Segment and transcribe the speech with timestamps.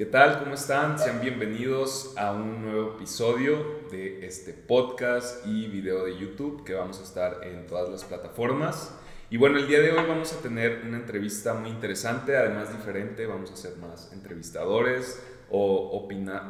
[0.00, 0.38] ¿Qué tal?
[0.38, 0.98] ¿Cómo están?
[0.98, 7.00] Sean bienvenidos a un nuevo episodio de este podcast y video de YouTube que vamos
[7.00, 8.96] a estar en todas las plataformas.
[9.28, 13.26] Y bueno, el día de hoy vamos a tener una entrevista muy interesante, además diferente,
[13.26, 15.90] vamos a ser más entrevistadores o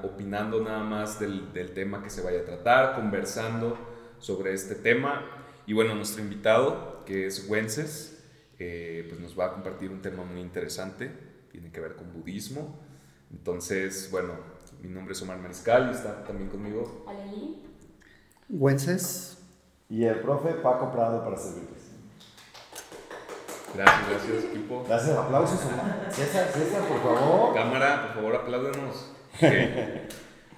[0.05, 3.77] opinando nada más del, del tema que se vaya a tratar, conversando
[4.21, 5.25] sobre este tema.
[5.67, 8.25] Y bueno, nuestro invitado, que es Wences,
[8.61, 11.11] eh, pues nos va a compartir un tema muy interesante,
[11.51, 12.89] tiene que ver con budismo.
[13.33, 14.35] Entonces, bueno,
[14.83, 17.05] mi nombre es Omar Mariscal y está también conmigo.
[17.07, 17.63] Aleli.
[18.49, 19.39] Wences.
[19.89, 21.91] Y el profe Paco Prado para servirles.
[23.75, 24.85] Gracias, gracias equipo.
[24.87, 26.09] Gracias, aplausos Omar.
[26.11, 27.55] César, César, por favor.
[27.55, 29.13] Cámara, por favor, apláudenos.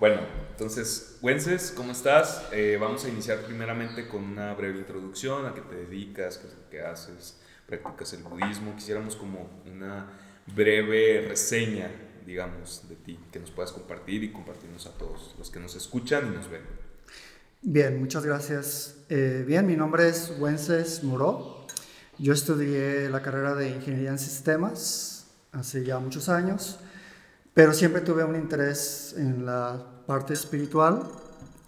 [0.00, 2.48] bueno, entonces, Wences, ¿cómo estás?
[2.52, 6.80] Eh, vamos a iniciar primeramente con una breve introducción a qué te dedicas, qué, qué
[6.82, 8.74] haces, practicas el budismo.
[8.76, 10.10] Quisiéramos como una
[10.54, 11.90] breve reseña
[12.26, 16.26] digamos, de ti, que nos puedas compartir y compartirnos a todos los que nos escuchan
[16.32, 16.62] y nos ven.
[17.62, 18.96] Bien, muchas gracias.
[19.08, 21.66] Eh, bien, mi nombre es Wences Muro.
[22.18, 26.78] Yo estudié la carrera de Ingeniería en Sistemas hace ya muchos años,
[27.54, 31.04] pero siempre tuve un interés en la parte espiritual.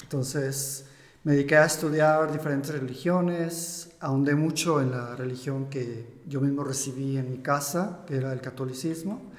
[0.03, 0.87] Entonces
[1.23, 7.17] me dediqué a estudiar diferentes religiones, ahondé mucho en la religión que yo mismo recibí
[7.17, 9.33] en mi casa, que era el catolicismo.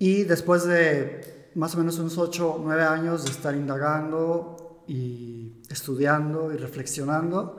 [0.00, 5.52] Y después de más o menos unos 8 o 9 años de estar indagando y
[5.68, 7.58] estudiando y reflexionando,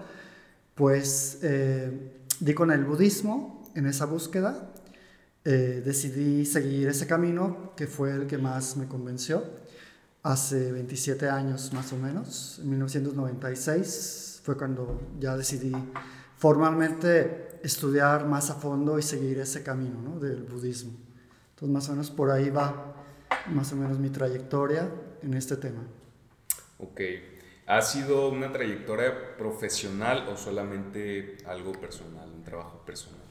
[0.76, 4.74] pues eh, di con el budismo en esa búsqueda.
[5.46, 9.44] Eh, decidí seguir ese camino que fue el que más me convenció
[10.24, 15.74] hace 27 años más o menos, en 1996 fue cuando ya decidí
[16.38, 20.20] formalmente estudiar más a fondo y seguir ese camino ¿no?
[20.20, 20.94] del budismo.
[21.62, 22.96] Entonces, más o menos por ahí va
[23.54, 24.90] más o menos mi trayectoria
[25.22, 25.84] en este tema.
[26.80, 27.02] Ok.
[27.68, 33.22] ¿Ha sido una trayectoria profesional o solamente algo personal, un trabajo personal?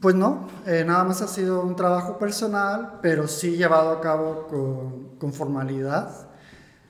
[0.00, 4.46] Pues no, eh, nada más ha sido un trabajo personal, pero sí llevado a cabo
[4.46, 6.30] con, con formalidad.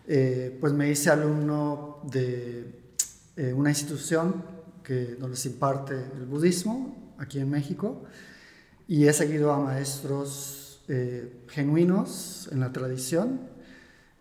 [0.06, 2.92] Eh, pues me hice alumno de
[3.36, 4.44] eh, una institución
[4.82, 8.04] que, donde se imparte el budismo, aquí en México
[8.86, 13.40] y he seguido a maestros eh, genuinos en la tradición.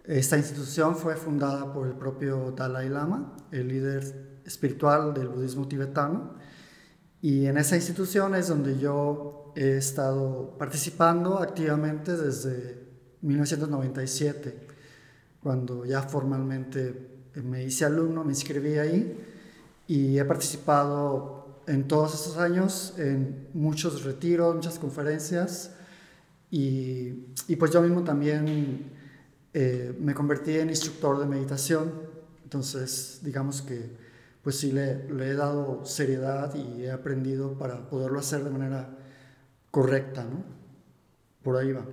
[0.06, 6.35] Esta institución fue fundada por el propio Dalai Lama, el líder espiritual del budismo tibetano,
[7.22, 12.84] y en esa institución es donde yo he estado participando activamente desde
[13.22, 14.68] 1997,
[15.41, 19.25] cuando ya formalmente me hice alumno, me inscribí ahí
[19.88, 25.75] y he participado en todos esos años en muchos retiros, muchas conferencias
[26.51, 28.91] y, y pues yo mismo también
[29.53, 31.91] eh, me convertí en instructor de meditación,
[32.44, 34.03] entonces digamos que
[34.41, 38.97] pues sí le, le, he dado seriedad y he aprendido para poderlo hacer de manera
[39.72, 40.44] correcta, ¿no?
[41.41, 41.85] Por ahí va.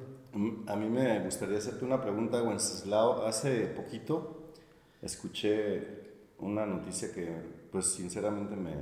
[0.67, 3.27] A mí me gustaría hacerte una pregunta, Wenceslao.
[3.27, 4.53] Hace poquito
[5.01, 7.35] escuché una noticia que
[7.71, 8.75] pues sinceramente me,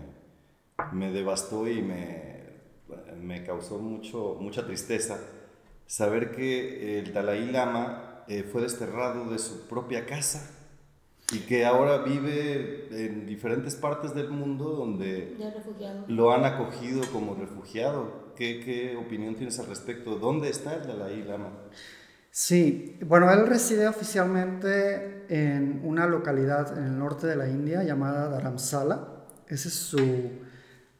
[0.92, 2.44] me devastó y me,
[3.20, 5.18] me causó mucho, mucha tristeza
[5.86, 10.50] saber que el Dalai Lama eh, fue desterrado de su propia casa
[11.32, 15.36] y que ahora vive en diferentes partes del mundo donde
[16.06, 18.28] lo han acogido como refugiado.
[18.36, 20.16] ¿Qué, ¿Qué, opinión tienes al respecto?
[20.16, 21.52] ¿Dónde está el Dalai Lama?
[22.30, 28.28] Sí, bueno, él reside oficialmente en una localidad en el norte de la India llamada
[28.28, 29.26] Dharamsala.
[29.48, 29.98] Ese es su,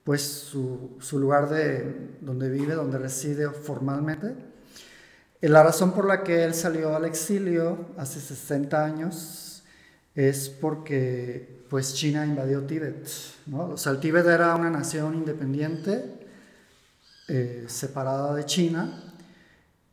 [0.09, 4.35] pues su, su, lugar de donde vive, donde reside formalmente.
[5.43, 9.65] Y la razón por la que él salió al exilio hace 60 años
[10.15, 13.07] es porque pues China invadió Tíbet.
[13.49, 13.65] ¿no?
[13.73, 16.27] O sea, el Tíbet era una nación independiente,
[17.29, 19.13] eh, separada de China,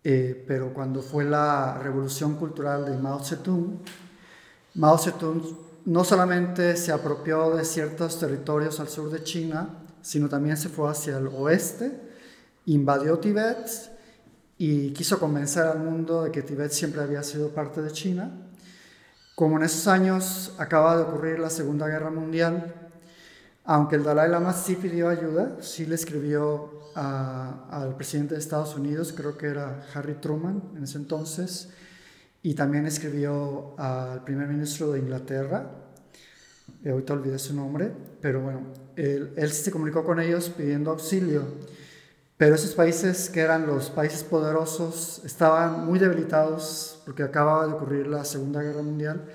[0.02, 3.82] eh, pero cuando fue la revolución cultural de Mao Zedong,
[4.76, 5.42] Mao Zedong
[5.84, 10.88] no solamente se apropió de ciertos territorios al sur de China, sino también se fue
[10.88, 12.00] hacia el oeste,
[12.68, 13.68] invadió Tibet
[14.56, 18.30] y quiso convencer al mundo de que Tibet siempre había sido parte de China.
[19.34, 22.92] Como en esos años acaba de ocurrir la Segunda Guerra Mundial,
[23.64, 29.12] aunque el Dalai Lama sí pidió ayuda, sí le escribió al presidente de Estados Unidos,
[29.12, 31.70] creo que era Harry Truman en ese entonces,
[32.44, 35.85] y también escribió al primer ministro de Inglaterra,
[36.84, 37.92] eh, ahorita olvidé su nombre,
[38.22, 38.62] pero bueno,
[38.96, 41.44] él, él, se comunicó con ellos pidiendo auxilio.
[42.38, 48.08] Pero esos países que eran los países poderosos estaban muy debilitados porque acababa de ocurrir
[48.08, 49.26] la Segunda Guerra Mundial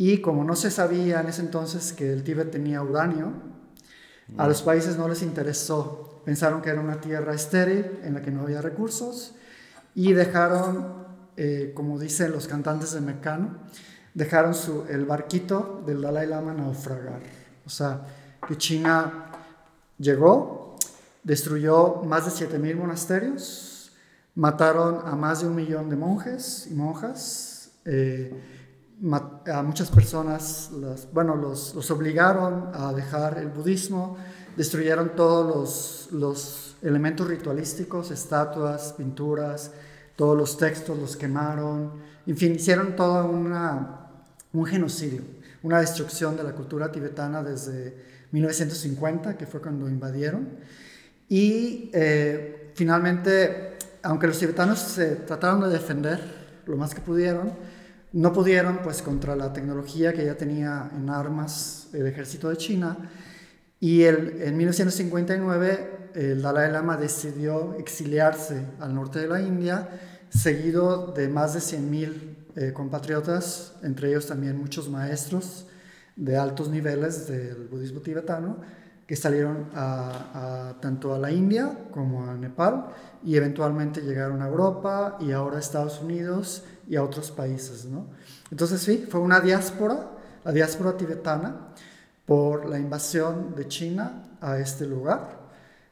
[0.00, 3.32] y como no se sabía en ese entonces que el Tíbet tenía uranio,
[4.36, 6.22] a los países no les interesó.
[6.24, 9.34] Pensaron que era una tierra estéril en la que no había recursos
[9.96, 11.04] y dejaron,
[11.36, 13.58] eh, como dicen los cantantes de Mecano,
[14.18, 17.20] dejaron su, el barquito del Dalai Lama naufragar.
[17.64, 18.04] O sea,
[18.48, 19.26] que China
[19.96, 20.76] llegó,
[21.22, 23.92] destruyó más de 7.000 monasterios,
[24.34, 28.34] mataron a más de un millón de monjes y monjas, eh,
[29.52, 30.70] a muchas personas,
[31.12, 34.16] bueno, los, los, obligaron a dejar el budismo,
[34.56, 39.70] destruyeron todos los, los elementos ritualísticos, estatuas, pinturas,
[40.16, 41.92] todos los textos los quemaron,
[42.26, 43.97] en fin, hicieron todo una,
[44.52, 45.22] un genocidio,
[45.62, 47.94] una destrucción de la cultura tibetana desde
[48.32, 50.48] 1950, que fue cuando invadieron.
[51.28, 56.20] Y eh, finalmente, aunque los tibetanos se trataron de defender
[56.66, 57.52] lo más que pudieron,
[58.12, 62.96] no pudieron pues contra la tecnología que ya tenía en armas el ejército de China
[63.80, 69.88] y el, en 1959 el Dalai Lama decidió exiliarse al norte de la India
[70.30, 75.68] seguido de más de 100.000 eh, compatriotas, entre ellos también muchos maestros
[76.16, 78.56] de altos niveles del budismo tibetano
[79.06, 82.86] que salieron a, tanto a la India como a Nepal
[83.24, 87.84] y eventualmente llegaron a Europa y ahora a Estados Unidos y a otros países.
[87.84, 88.06] ¿no?
[88.50, 90.10] Entonces sí, fue una diáspora,
[90.44, 91.68] la diáspora tibetana,
[92.26, 95.38] por la invasión de China a este lugar,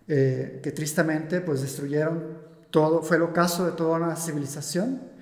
[0.08, 2.38] eh, que tristemente pues destruyeron
[2.70, 5.14] todo, fue el ocaso de toda una civilización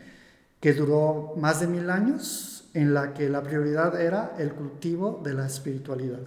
[0.64, 5.34] que duró más de mil años, en la que la prioridad era el cultivo de
[5.34, 6.26] la espiritualidad.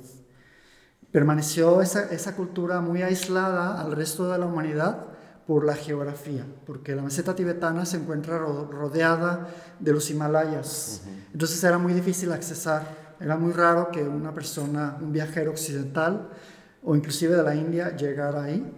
[1.11, 5.07] Permaneció esa, esa cultura muy aislada al resto de la humanidad
[5.47, 9.47] por la geografía, porque la meseta tibetana se encuentra rodeada
[9.79, 11.01] de los Himalayas.
[11.33, 16.29] Entonces era muy difícil accesar, era muy raro que una persona, un viajero occidental
[16.83, 18.71] o inclusive de la India llegara ahí.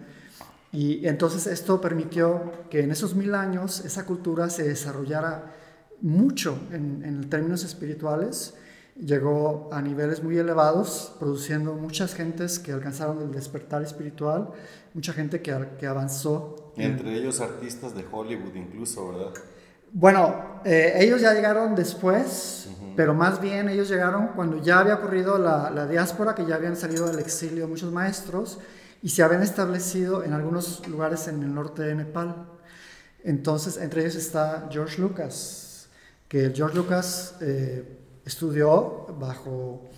[0.72, 5.52] Y entonces esto permitió que en esos mil años esa cultura se desarrollara
[6.00, 8.54] mucho en, en términos espirituales
[9.00, 14.50] llegó a niveles muy elevados, produciendo muchas gentes que alcanzaron el despertar espiritual,
[14.94, 16.72] mucha gente que, que avanzó.
[16.76, 19.32] Entre ellos artistas de Hollywood incluso, ¿verdad?
[19.92, 25.36] Bueno, eh, ellos ya llegaron después, pero más bien ellos llegaron cuando ya había ocurrido
[25.36, 28.58] la, la, diáspora, que ya habían salido del exilio muchos maestros
[29.02, 32.46] y se habían establecido en algunos lugares en el norte de Nepal.
[33.24, 35.88] Entonces, entre ellos está George Lucas,
[36.28, 37.34] que George Lucas...
[37.40, 39.88] Eh, Estudió bajo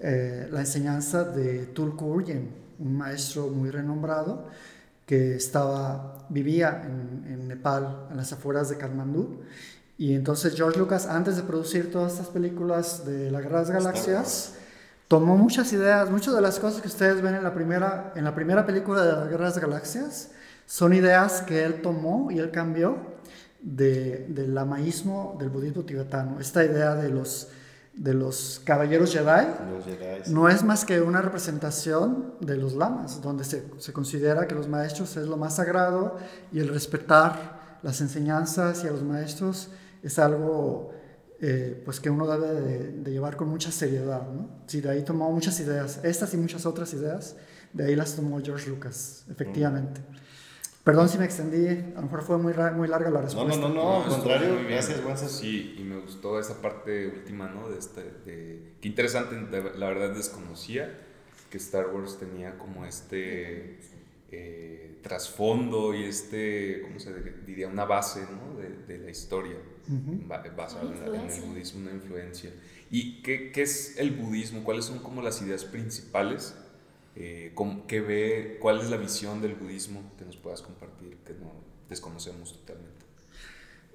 [0.00, 4.48] eh, la enseñanza de Tulku Urgen, un maestro muy renombrado
[5.06, 9.42] que estaba, vivía en, Nepal, en las afueras de Kathmandú.
[9.96, 13.84] Y entonces George Lucas, antes de producir todas estas películas de la Guerra de las
[13.84, 14.54] Galaxias,
[15.08, 18.34] tomó muchas ideas, muchas de las cosas que ustedes ven en la primera, en la
[18.34, 20.30] primera película de las Guerras de las Galaxias,
[20.66, 22.98] son ideas que él tomó y él cambió
[23.60, 26.38] de, del lamaísmo del budismo tibetano.
[26.38, 27.48] Esta idea de los
[27.94, 29.48] de los caballeros Jedi,
[30.28, 34.68] no es más que una representación de los lamas, donde se, se, considera que los
[34.68, 36.16] maestros es lo más sagrado
[36.52, 39.70] y el respetar las enseñanzas y a los maestros
[40.04, 40.92] es algo
[41.40, 44.26] eh, pues que uno debe de, llevar con mucha seriedad.
[44.28, 44.48] ¿no?
[44.66, 47.36] Sí, de ahí tomó muchas ideas, estas y muchas otras ideas,
[47.72, 50.00] de ahí las tomó George Lucas, efectivamente.
[50.82, 53.56] Perdón si me extendí, a lo mejor fue muy, muy larga la respuesta.
[53.56, 55.32] No, no, no, al contrario, gracias, gracias.
[55.32, 57.68] Sí, y me gustó esa parte última, ¿no?
[57.68, 59.36] De este, de, qué interesante,
[59.76, 60.98] la verdad desconocía
[61.50, 63.80] que Star Wars tenía como este
[64.30, 67.12] eh, trasfondo y este, ¿cómo se
[67.46, 67.68] diría?
[67.68, 68.58] Una base, ¿no?
[68.58, 69.56] De, de la historia,
[70.56, 72.50] basada en, en, el budismo, una influencia.
[72.90, 74.64] ¿Y qué, qué es el budismo?
[74.64, 76.54] ¿Cuáles son como las ideas principales?
[77.20, 77.52] eh,
[77.88, 81.52] qué ve, cuál es la visión del budismo que nos puedas compartir, que no
[81.88, 83.06] desconocemos totalmente.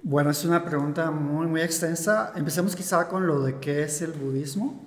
[0.02, 2.34] Bueno, es una pregunta muy, muy extensa.
[2.36, 4.86] Empecemos quizá con lo de qué es el budismo.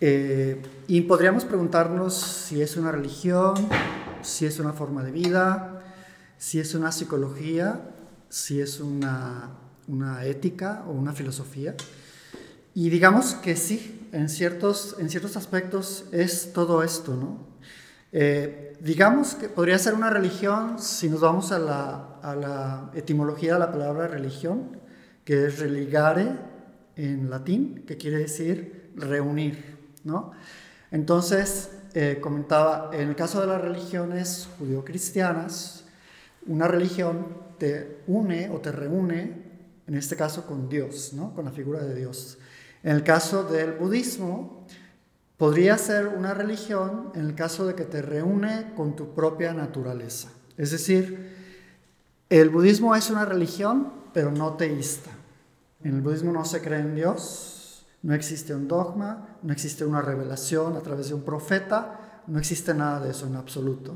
[0.00, 3.54] Eh, y podríamos preguntarnos si es una religión,
[4.22, 5.82] si es una forma de vida,
[6.38, 7.82] si es una psicología,
[8.30, 9.50] si es una,
[9.88, 11.74] una ética o una filosofía.
[12.74, 17.38] Y digamos que sí, en ciertos, en ciertos aspectos es todo esto, ¿no?
[18.12, 23.72] Eh, digamos que podría ser una religión si nos vamos a la, etimología de la
[23.72, 24.78] palabra religión,
[25.24, 26.32] que es religare
[26.96, 30.32] en latín, que quiere decir reunir, ¿no?
[30.90, 35.84] Entonces, eh, comentaba, en el caso de las religiones judío-cristianas,
[36.46, 37.26] una religión
[37.58, 39.45] te une o te reúne,
[39.86, 41.34] en este caso con Dios, ¿no?
[41.34, 42.38] con la figura de Dios.
[42.82, 44.66] En el caso del budismo,
[45.36, 50.30] podría ser una religión en el caso de que te reúne con tu propia naturaleza.
[50.56, 51.34] Es decir,
[52.30, 55.10] el budismo es una religión, pero no teísta.
[55.84, 60.00] En el budismo no se cree en Dios, no existe un dogma, no existe una
[60.00, 63.94] revelación a través de un profeta, no existe nada de eso en absoluto.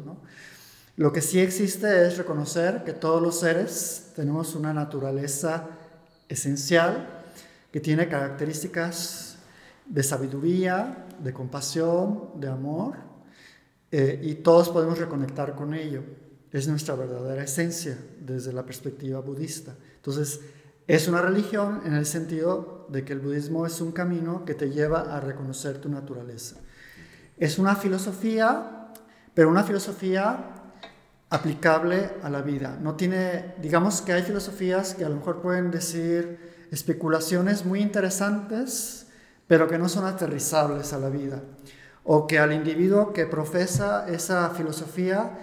[0.96, 5.68] Lo que sí existe es reconocer que todos los seres tenemos una naturaleza
[6.30, 7.24] esencial
[7.70, 9.36] que tiene características
[9.84, 12.96] de sabiduría, de compasión, de amor,
[13.90, 16.02] eh, y todos podemos reconectar con ello.
[16.52, 19.74] Es nuestra verdadera esencia desde la perspectiva budista.
[19.96, 20.40] Entonces,
[20.86, 24.70] es una religión en el sentido de que el budismo es un camino que te
[24.70, 26.56] lleva a reconocer tu naturaleza.
[27.36, 28.92] Es una filosofía,
[29.34, 30.54] pero una filosofía
[31.30, 32.76] aplicable a la vida.
[32.80, 39.06] No tiene, digamos que hay filosofías que a lo mejor pueden decir especulaciones muy interesantes,
[39.46, 41.40] pero que no son aterrizables a la vida.
[42.04, 45.38] O que al individuo que profesa esa filosofía,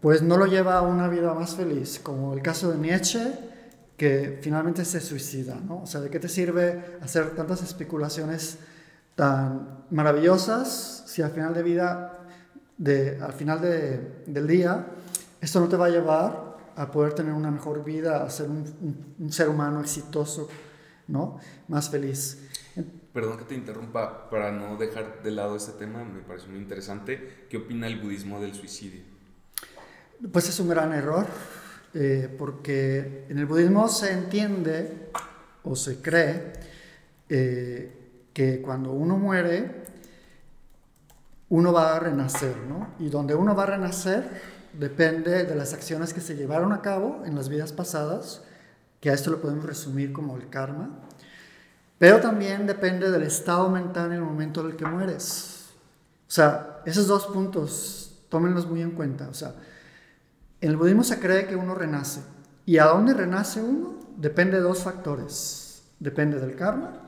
[0.00, 3.32] pues no lo lleva a una vida más feliz, como el caso de Nietzsche,
[3.96, 5.82] que finalmente se suicida, ¿no?
[5.82, 8.58] O sea, ¿de qué te sirve hacer tantas especulaciones
[9.14, 12.18] tan maravillosas si al final de vida,
[12.76, 14.86] de, al final del día,
[15.44, 19.30] esto no te va a llevar a poder tener una mejor vida, a ser un,
[19.30, 20.48] ser humano exitoso,
[21.06, 21.38] ¿no?
[21.68, 22.48] Más feliz.
[23.12, 27.46] Perdón que te interrumpa, para no dejar de lado este tema, me parece muy interesante.
[27.48, 29.02] ¿Qué opina el budismo del suicidio?
[30.32, 31.26] Pues es un gran error.
[31.96, 35.10] Eh, porque en el budismo se entiende
[35.62, 36.52] o se cree
[37.28, 39.84] eh, que cuando uno muere,
[41.50, 42.94] uno va a renacer, ¿no?
[42.98, 47.22] Y donde uno va a renacer depende de las acciones que se llevaron a cabo
[47.24, 48.42] en las vidas pasadas,
[49.00, 50.90] que a esto lo podemos resumir como el karma,
[51.98, 55.70] pero también depende del estado mental en el momento en el que mueres.
[56.28, 59.28] O sea, esos dos puntos, tómenlos muy en cuenta.
[59.28, 59.54] O sea,
[60.60, 62.20] en el budismo se cree que uno renace.
[62.66, 64.00] ¿Y a dónde renace uno?
[64.16, 65.84] Depende de dos factores.
[66.00, 67.04] Depende del karma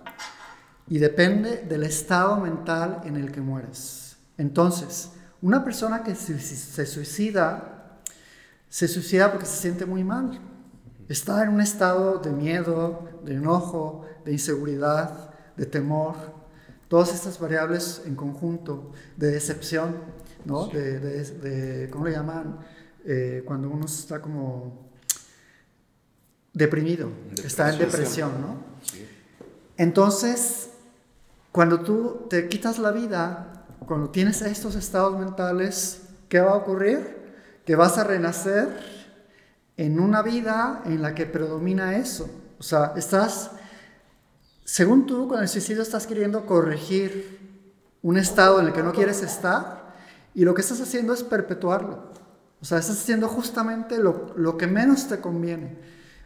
[0.88, 4.16] y depende del estado mental en el que mueres.
[4.38, 5.10] Entonces,
[5.42, 8.00] una persona que se suicida,
[8.68, 10.40] se suicida porque se siente muy mal.
[11.08, 16.16] Está en un estado de miedo, de enojo, de inseguridad, de temor.
[16.88, 19.96] Todas estas variables en conjunto, de decepción,
[20.44, 20.66] ¿no?
[20.66, 22.58] De, de ¿cómo le llaman?
[23.08, 24.90] Eh, cuando uno está como
[26.52, 27.08] deprimido,
[27.44, 28.56] está en depresión, ¿no?
[29.76, 30.70] Entonces,
[31.52, 33.55] cuando tú te quitas la vida,
[33.86, 37.16] cuando tienes estos estados mentales, ¿qué va a ocurrir?
[37.64, 38.68] Que vas a renacer
[39.76, 42.28] en una vida en la que predomina eso.
[42.58, 43.50] O sea, estás,
[44.64, 47.36] según tú, con el suicidio estás queriendo corregir
[48.02, 49.94] un estado en el que no quieres estar
[50.34, 52.12] y lo que estás haciendo es perpetuarlo.
[52.60, 55.78] O sea, estás haciendo justamente lo, lo que menos te conviene.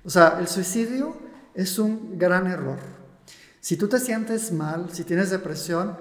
[0.05, 1.17] O sea, el suicidio
[1.55, 2.79] es un gran error.
[3.61, 5.97] Si tú te sientes mal, si tienes depresión,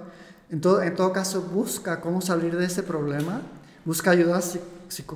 [0.50, 3.42] en todo, en todo caso busca cómo salir de ese problema.
[3.84, 4.40] Busca ayuda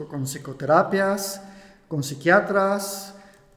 [0.08, 1.40] con psicoterapias,
[1.88, 3.14] con psiquiatras,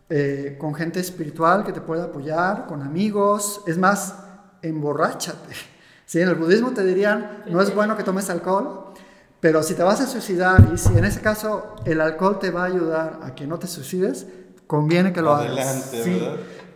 [0.10, 3.62] eh, con gente espiritual que te pueda apoyar, con amigos.
[3.68, 4.16] Es más,
[4.62, 5.54] emborráchate.
[6.06, 6.22] ¿Sí?
[6.22, 8.94] En el budismo te dirían, no es bueno que tomes alcohol,
[9.40, 12.64] pero si te vas a suicidar y si en ese caso el alcohol te va
[12.64, 14.26] a ayudar a que no te suicides,
[14.66, 15.90] conviene que lo hagas.
[15.92, 16.22] Sí,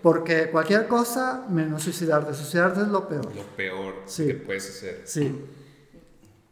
[0.02, 2.34] porque cualquier cosa menos suicidarte.
[2.34, 3.36] Suicidarte es lo peor.
[3.36, 5.02] Lo peor que puedes hacer.
[5.06, 5.46] Sí.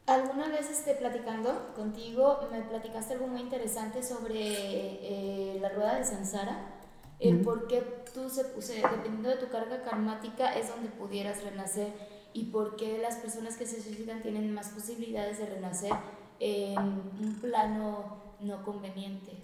[0.06, 6.04] Alguna vez esté platicando contigo, me platicaste algo muy interesante sobre eh, la rueda de
[6.04, 6.80] Sansara,
[7.20, 11.94] el por qué tú se puse, dependiendo de tu carga karmática, es donde pudieras renacer
[12.34, 15.92] y por qué las personas que se suicidan tienen más posibilidades de renacer
[16.40, 19.39] en un plano no conveniente.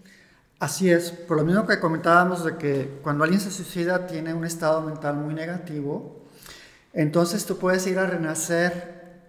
[0.59, 4.45] Así es, por lo mismo que comentábamos de que cuando alguien se suicida tiene un
[4.45, 6.23] estado mental muy negativo,
[6.93, 9.19] entonces tú puedes ir a renacer,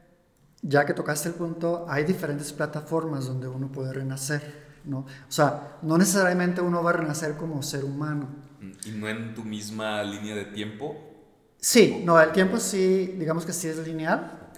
[0.62, 4.98] ya que tocaste el punto, hay diferentes plataformas donde uno puede renacer, ¿no?
[4.98, 8.28] O sea, no necesariamente uno va a renacer como ser humano.
[8.84, 10.96] ¿Y no en tu misma línea de tiempo?
[11.58, 14.50] Sí, no, el tiempo sí, digamos que sí es lineal.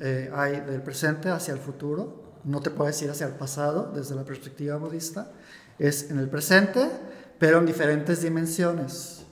[0.00, 2.40] Eh, hay del presente hacia el futuro.
[2.42, 5.30] No te puedes ir hacia el pasado desde la perspectiva budista.
[5.78, 6.88] Es en el presente,
[7.38, 9.24] pero en diferentes dimensiones.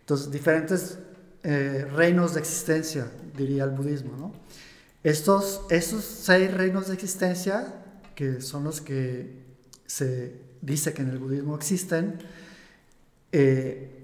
[0.00, 0.98] Entonces, diferentes
[1.42, 4.16] eh, reinos de existencia, diría el budismo.
[4.16, 4.32] ¿no?
[5.02, 7.74] Estos, estos seis reinos de existencia,
[8.14, 9.44] que son los que
[9.86, 12.18] se dice que en el budismo existen,
[13.32, 14.02] eh,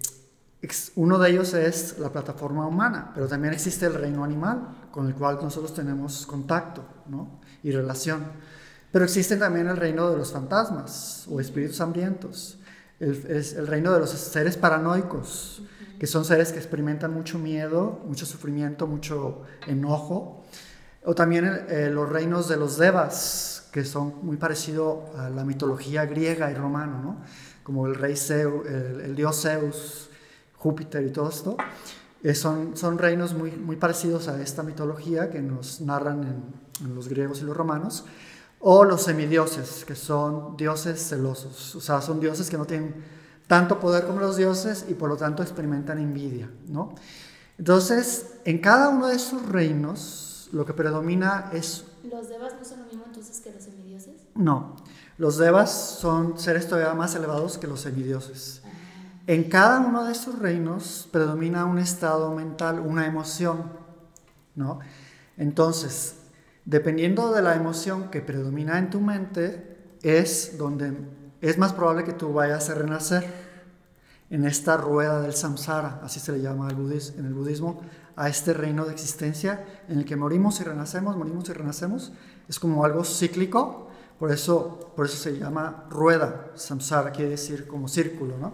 [0.96, 5.14] uno de ellos es la plataforma humana, pero también existe el reino animal, con el
[5.14, 7.40] cual nosotros tenemos contacto ¿no?
[7.62, 8.24] y relación.
[8.92, 12.58] Pero existe también el reino de los fantasmas o espíritus hambrientos,
[12.98, 15.62] el, es el reino de los seres paranoicos,
[15.98, 20.44] que son seres que experimentan mucho miedo, mucho sufrimiento, mucho enojo.
[21.04, 26.04] O también eh, los reinos de los devas, que son muy parecidos a la mitología
[26.04, 27.22] griega y romana, ¿no?
[27.62, 30.10] como el rey Zeus, el dios Zeus,
[30.56, 31.56] Júpiter y todo esto,
[32.22, 36.44] eh, son, son reinos muy, muy parecidos a esta mitología que nos narran
[36.94, 38.04] los griegos y los romanos,
[38.60, 42.94] o los semidioses, que son dioses celosos, o sea, son dioses que no tienen
[43.46, 46.94] tanto poder como los dioses y por lo tanto experimentan envidia, ¿no?
[47.58, 51.84] Entonces, en cada uno de esos reinos, lo que predomina es...
[52.04, 54.14] ¿Los devas no son lo mismo entonces que los semidioses?
[54.34, 54.76] No,
[55.18, 58.62] los devas son seres todavía más elevados que los semidioses.
[59.26, 63.64] En cada uno de esos reinos predomina un estado mental, una emoción,
[64.54, 64.80] ¿no?
[65.36, 66.19] Entonces,
[66.70, 70.96] dependiendo de la emoción que predomina en tu mente, es donde
[71.40, 73.26] es más probable que tú vayas a renacer
[74.30, 77.80] en esta rueda del samsara, así se le llama en el budismo,
[78.14, 82.12] a este reino de existencia en el que morimos y renacemos, morimos y renacemos.
[82.48, 83.88] Es como algo cíclico,
[84.20, 88.52] por eso, por eso se llama rueda, samsara quiere decir como círculo, ¿no?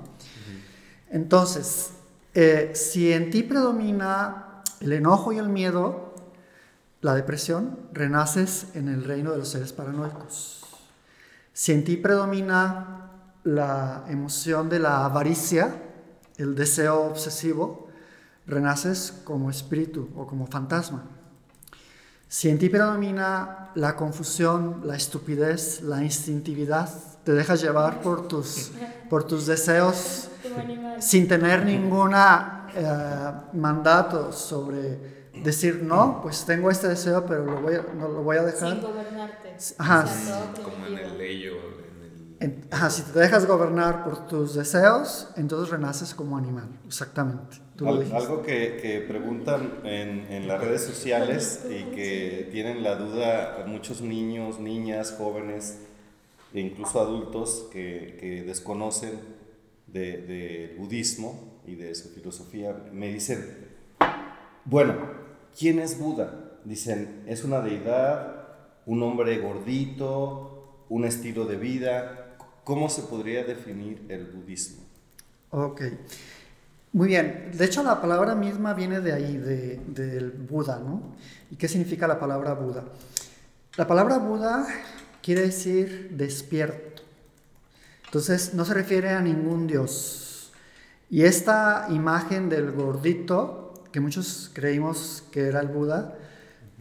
[1.10, 1.90] Entonces,
[2.32, 6.05] eh, si en ti predomina el enojo y el miedo,
[7.06, 10.64] la depresión, renaces en el reino de los seres paranoicos.
[11.52, 13.12] Si en ti predomina
[13.44, 15.82] la emoción de la avaricia,
[16.36, 17.86] el deseo obsesivo,
[18.48, 21.04] renaces como espíritu o como fantasma.
[22.28, 26.90] Si en ti predomina la confusión, la estupidez, la instintividad,
[27.22, 28.72] te dejas llevar por tus,
[29.08, 30.28] por tus deseos
[30.98, 37.74] sin tener ninguna eh, mandato sobre decir no, pues tengo este deseo, pero lo voy
[37.96, 38.72] no lo voy a dejar.
[38.72, 39.56] Sin gobernarte.
[39.78, 40.06] Ajá.
[40.62, 41.50] como en el ley
[42.70, 47.56] ajá, si te dejas gobernar por tus deseos, entonces renaces como animal, exactamente.
[48.12, 54.02] algo que, que preguntan en, en, las redes sociales y que tienen la duda muchos
[54.02, 55.78] niños, niñas, jóvenes
[56.52, 59.18] e incluso adultos que, que desconocen
[59.86, 63.44] del de budismo y de su filosofía, me dicen,
[64.64, 65.25] bueno,
[65.58, 66.32] ¿quién es Buda?
[66.64, 68.46] Dicen, es una deidad,
[68.86, 72.36] un hombre gordito, un estilo de vida.
[72.64, 74.82] ¿Cómo se podría definir el budismo?
[75.50, 75.82] Ok.
[76.92, 77.50] Muy bien.
[77.52, 81.14] De hecho, la palabra misma viene de ahí, de, del Buda, ¿no?
[81.50, 82.84] ¿Y qué significa la palabra Buda?
[83.76, 84.66] La palabra Buda
[85.22, 87.02] quiere decir despierto.
[88.06, 90.52] Entonces no se refiere a ningún dios.
[91.10, 93.65] Y esta imagen del gordito,
[93.96, 96.18] que muchos creímos que era el Buda,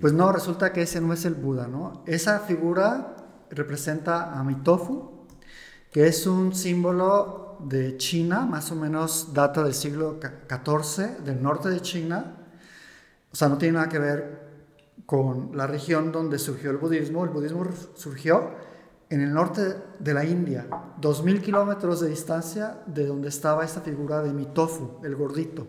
[0.02, 2.04] pues no, resulta que ese no es el Buda, ¿no?
[2.06, 3.16] Esa figura
[3.50, 5.26] representa a Mitofu,
[5.94, 11.70] que es un símbolo de China, más o menos data del siglo XIV, del norte
[11.70, 12.36] de China.
[13.32, 14.50] O sea, no tiene nada que ver
[15.06, 17.24] con la región donde surgió el budismo.
[17.24, 18.52] El budismo surgió
[19.10, 19.62] en el norte
[20.00, 20.68] de la India,
[21.00, 25.68] 2.000 kilómetros de distancia de donde estaba esta figura de Mitofu, el gordito.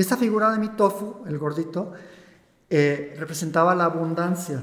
[0.00, 1.92] Y esta figura de Mitofu, el gordito,
[2.70, 4.62] eh, representaba la abundancia.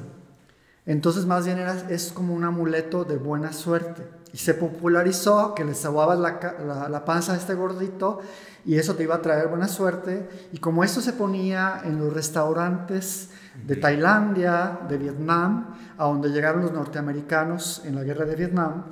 [0.83, 4.01] Entonces más bien era, es como un amuleto de buena suerte.
[4.33, 8.19] Y se popularizó que le sababas la, la, panza a este gordito
[8.65, 10.27] y eso te iba a traer buena suerte.
[10.53, 13.29] Y como esto se ponía en los restaurantes
[13.63, 18.85] de Tailandia, de Vietnam, a donde llegaron los norteamericanos en la guerra de Vietnam,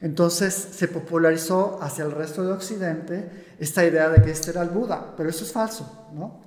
[0.00, 4.70] entonces se popularizó hacia el resto de Occidente esta idea de que este era el
[4.70, 6.40] Buda, pero eso es falso, ¿no?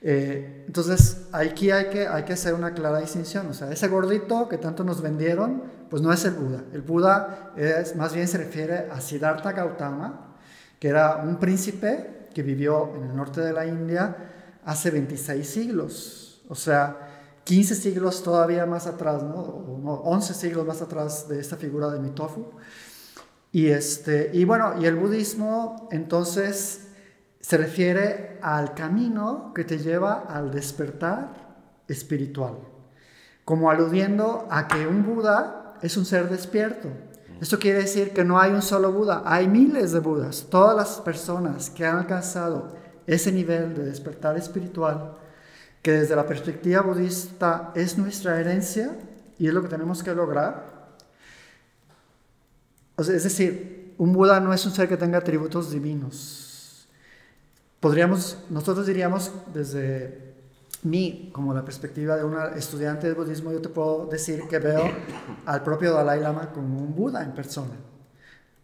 [0.00, 4.48] Eh, entonces aquí hay que, hay que hacer una clara distinción, o sea, ese gordito
[4.48, 8.38] que tanto nos vendieron, pues no es el Buda, el Buda es, más bien se
[8.38, 10.34] refiere a Siddhartha Gautama,
[10.80, 14.16] que era un príncipe que vivió en el norte de la India
[14.64, 17.08] hace 26 siglos, o sea,
[17.44, 19.34] 15 siglos todavía más atrás, ¿no?
[19.34, 22.46] O 11 siglos más atrás de esta figura de Mitofu.
[23.52, 26.88] Y, este, y bueno, y el budismo entonces
[27.40, 32.56] se refiere al camino que te lleva al despertar espiritual,
[33.44, 36.88] como aludiendo a que un Buda es un ser despierto.
[37.40, 40.46] Esto quiere decir que no hay un solo Buda, hay miles de Budas.
[40.48, 42.72] Todas las personas que han alcanzado
[43.06, 45.16] ese nivel de despertar espiritual
[45.82, 48.96] que desde la perspectiva budista es nuestra herencia
[49.36, 50.71] y es lo que tenemos que lograr.
[53.02, 56.86] O sea, es decir, un Buda no es un ser que tenga atributos divinos.
[57.80, 60.34] Podríamos, nosotros diríamos desde
[60.84, 64.84] mí, como la perspectiva de una estudiante de budismo, yo te puedo decir que veo
[65.46, 67.74] al propio Dalai Lama como un Buda en persona.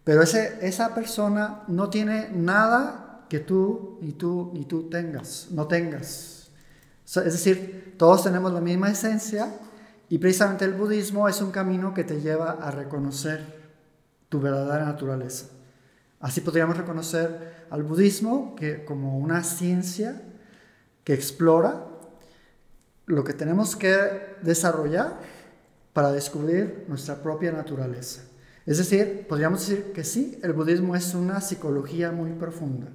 [0.05, 5.67] Pero ese, esa persona no tiene nada que tú y tú y tú tengas, no
[5.67, 6.53] tengas.
[7.05, 9.53] Es decir, todos tenemos la misma esencia
[10.09, 13.58] y precisamente el budismo es un camino que te lleva a reconocer
[14.29, 15.47] tu verdadera naturaleza.
[16.21, 20.21] Así podríamos reconocer al budismo como una ciencia
[21.05, 21.87] que explora
[23.07, 23.97] lo que tenemos que
[24.43, 25.19] desarrollar
[25.93, 28.23] para descubrir nuestra propia naturaleza.
[28.67, 32.89] Es decir, podríamos decir que sí, el budismo es una psicología muy profunda,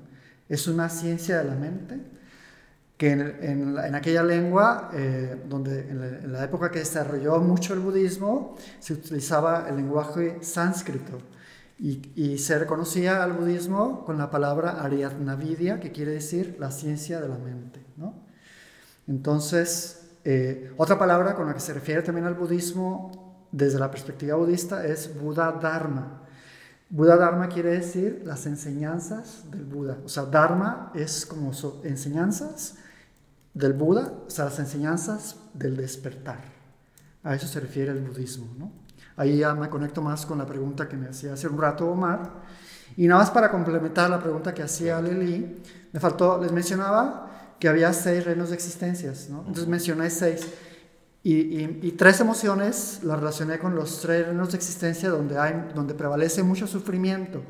[0.47, 1.99] es una ciencia de la mente,
[2.97, 8.93] que en, aquella lengua, eh, donde en la, época que desarrolló mucho el budismo, se
[8.93, 11.17] utilizaba el lenguaje sánscrito
[11.79, 17.19] y, y, se reconocía al budismo con la palabra Aryatnavidya, que quiere decir la ciencia
[17.19, 17.83] de la mente.
[17.97, 18.13] ¿no?
[19.07, 24.37] Entonces, eh, otra palabra con la que se refiere también al budismo desde la perspectiva
[24.37, 26.21] budista es Buda Dharma.
[26.89, 29.97] Buda Dharma quiere decir las enseñanzas del Buda.
[30.05, 31.51] O sea, Dharma es como
[31.83, 32.75] enseñanzas
[33.53, 36.41] del Buda, o sea, las enseñanzas del despertar.
[37.23, 38.47] A eso se refiere el budismo.
[38.57, 38.71] ¿no?
[39.15, 42.31] Ahí ya me conecto más con la pregunta que me hacía hace un rato Omar.
[42.97, 45.61] Y nada más para complementar la pregunta que hacía Leli,
[45.91, 49.39] me faltó, les mencionaba que había seis reinos de existencias, ¿no?
[49.39, 50.47] Entonces mencioné seis.
[51.25, 56.43] Y, tres emociones las relacioné con los tres reinos de existencia donde, hay, donde prevalece
[56.43, 57.41] mucho sufrimiento.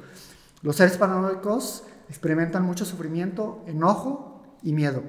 [0.61, 5.01] Los seres paranoicos experimentan mucho sufrimiento, enojo y miedo.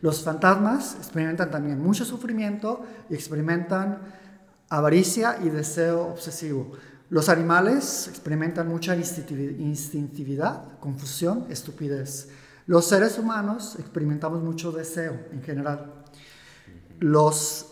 [0.00, 3.98] Los fantasmas experimentan también mucho sufrimiento y experimentan
[4.68, 6.72] avaricia y deseo obsesivo.
[7.10, 12.28] Los animales experimentan mucha instintividad, confusión, estupidez.
[12.66, 16.04] Los seres humanos experimentamos mucho deseo en general.
[16.98, 17.66] Los,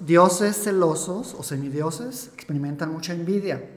[0.00, 3.68] dioses celosos o semidioses experimentan mucha envidia.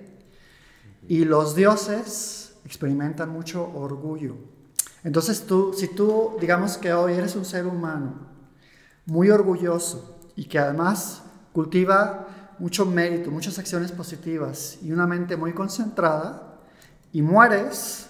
[1.08, 4.36] Y los dioses experimentan mucho orgullo.
[5.04, 8.28] Entonces tú, si tú digamos que hoy eres un ser humano
[9.06, 15.54] muy orgulloso y que además cultiva mucho mérito, muchas acciones positivas y una mente muy
[15.54, 16.60] concentrada
[17.12, 18.10] y mueres,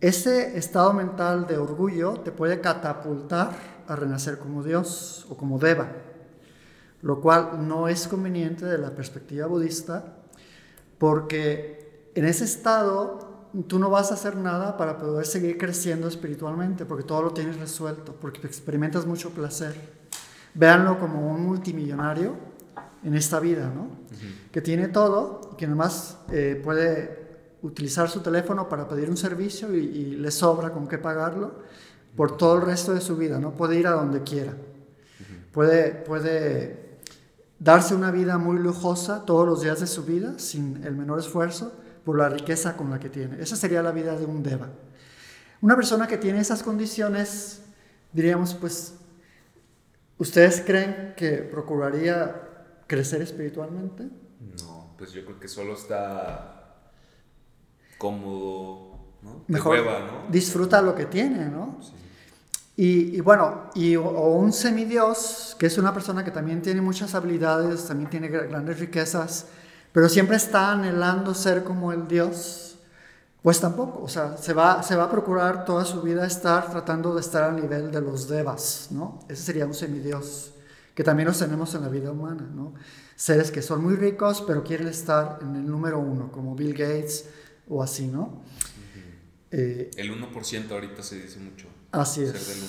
[0.00, 3.50] ese estado mental de orgullo te puede catapultar
[3.88, 5.88] a renacer como Dios o como Deva,
[7.02, 10.16] lo cual no es conveniente de la perspectiva budista,
[10.98, 13.25] porque en ese estado
[13.64, 17.58] tú no vas a hacer nada para poder seguir creciendo espiritualmente, porque todo lo tienes
[17.58, 19.74] resuelto, porque experimentas mucho placer.
[20.54, 22.34] Véanlo como un multimillonario
[23.02, 23.88] en esta vida, ¿no?
[24.50, 27.26] Que tiene todo, que además eh, puede
[27.62, 31.54] utilizar su teléfono para pedir un servicio y, le sobra con qué pagarlo
[32.16, 33.52] por todo el resto de su vida, ¿no?
[33.52, 34.54] Puede ir a donde quiera.
[35.52, 36.98] Puede, puede
[37.58, 41.72] darse una vida muy lujosa todos los días de su vida sin el menor esfuerzo
[42.06, 43.42] por la riqueza con la que tiene.
[43.42, 44.68] Esa sería la vida de un deva.
[45.60, 47.62] Una persona que tiene esas condiciones,
[48.12, 48.94] diríamos, pues,
[50.16, 52.42] ¿ustedes creen que procuraría
[52.86, 54.04] crecer espiritualmente?
[54.60, 56.78] No, pues yo creo que solo está
[57.98, 59.42] cómodo, ¿no?
[59.48, 59.80] Mejor
[60.30, 61.80] disfruta lo que tiene, ¿no?
[62.76, 67.86] Y, bueno, y, o un semidios, que es una persona que también tiene muchas habilidades,
[67.86, 69.46] también tiene grandes riquezas,
[69.96, 72.76] pero siempre está anhelando ser como el Dios,
[73.40, 77.14] pues tampoco, o sea, se va, se va a procurar toda su vida estar tratando
[77.14, 79.20] de estar al nivel de los devas, ¿no?
[79.26, 80.52] Ese sería un semidios,
[80.94, 82.74] que también los tenemos en la vida humana, ¿no?
[83.14, 87.30] Seres que son muy ricos, pero quieren estar en el número uno, como Bill Gates,
[87.66, 88.42] o así, ¿no?
[89.50, 91.68] Eh, el 1% ahorita se dice mucho.
[91.90, 92.32] Así es.
[92.32, 92.66] Ser del 1%.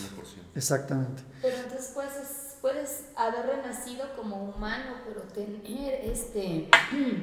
[0.56, 1.24] Exactamente.
[1.42, 6.70] Pero entonces puedes, puedes haber renacido como humano, pero tener este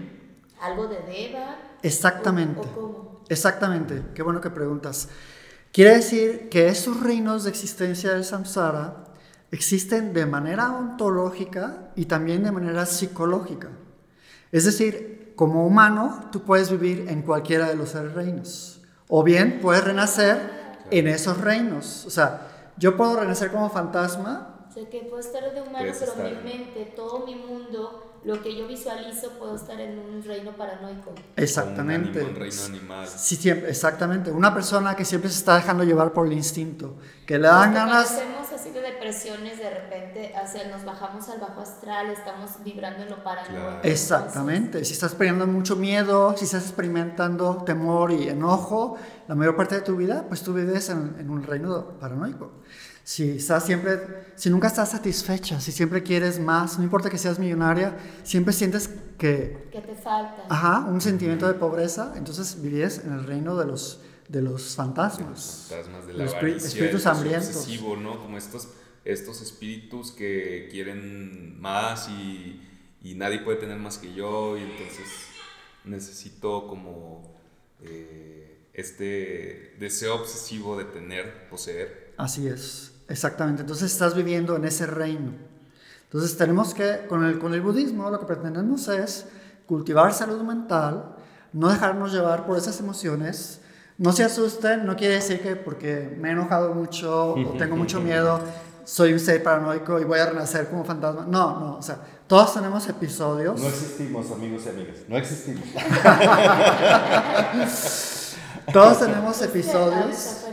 [0.61, 1.57] algo de deva.
[1.83, 2.69] Exactamente.
[3.29, 4.03] Exactamente.
[4.15, 5.09] Qué bueno que preguntas.
[5.73, 9.05] Quiere decir que esos reinos de existencia del samsara
[9.51, 13.69] existen de manera ontológica y también de manera psicológica.
[14.53, 18.81] Es decir, como humano, tú puedes vivir en cualquiera de los seres reinos.
[19.09, 20.39] O bien puedes renacer
[20.91, 22.05] en esos reinos.
[22.07, 24.54] O sea, yo puedo renacer como fantasma.
[24.75, 28.57] O sea, que puedo estar de humano, pero mi mente, todo mi mundo, lo que
[28.57, 31.13] yo visualizo, puedo estar en un reino paranoico.
[31.37, 32.21] Exactamente.
[32.21, 33.07] Un, reino animal.
[33.07, 34.33] Sí, siempre, exactamente.
[34.33, 38.19] Una persona que siempre se está dejando llevar por el instinto, que le dan ganas...
[38.53, 43.23] así de depresiones de repente, hacia nos bajamos al bajo astral, estamos vibrando en lo
[43.23, 43.81] paranoico.
[43.85, 48.97] Exactamente, si estás experimentando mucho miedo, si estás experimentando temor y enojo,
[49.29, 52.51] la mayor parte de tu vida, pues tú vives en, en un reino paranoico.
[53.05, 54.01] Si estás siempre,
[54.35, 58.89] si nunca estás satisfecha, si siempre quieres más, no importa que seas millonaria, siempre sientes
[59.19, 59.69] que...
[59.71, 60.45] Que te falta.
[60.49, 65.69] Ajá, un sentimiento de pobreza, entonces vivías en el reino de los, de los fantasmas.
[65.69, 67.49] De los fantasmas de la Los avaricia, espíritus hambrientos.
[67.57, 68.19] obsesivo, ¿no?
[68.21, 68.69] Como estos,
[69.05, 72.67] estos espíritus que quieren más y,
[73.03, 75.07] y nadie puede tener más que yo y entonces
[75.85, 77.37] necesito como
[77.83, 82.15] eh, este deseo obsesivo de tener, poseer.
[82.17, 83.63] Así es, exactamente.
[83.63, 85.33] Entonces estás viviendo en ese reino.
[86.05, 89.27] Entonces tenemos que, con el, con el budismo, lo que pretendemos es
[89.67, 91.17] cultivar salud mental,
[91.53, 93.61] no dejarnos llevar por esas emociones.
[93.99, 98.01] No se asusten, no quiere decir que porque me he enojado mucho o tengo mucho
[98.01, 98.41] miedo,
[98.85, 101.27] soy un ser paranoico y voy a renacer como fantasma.
[101.29, 103.61] No, no, o sea, todos tenemos episodios.
[103.61, 104.97] No existimos, amigos y amigas.
[105.09, 105.65] No existimos.
[108.73, 110.44] Todos tenemos episodios.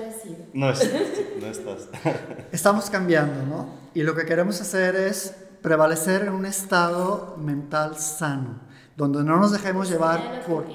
[0.54, 1.26] No existes.
[1.40, 1.90] No estás.
[2.52, 3.70] Estamos cambiando, ¿no?
[3.94, 8.60] Y lo que queremos hacer es prevalecer en un estado mental sano,
[8.96, 10.66] donde no nos dejemos llevar por,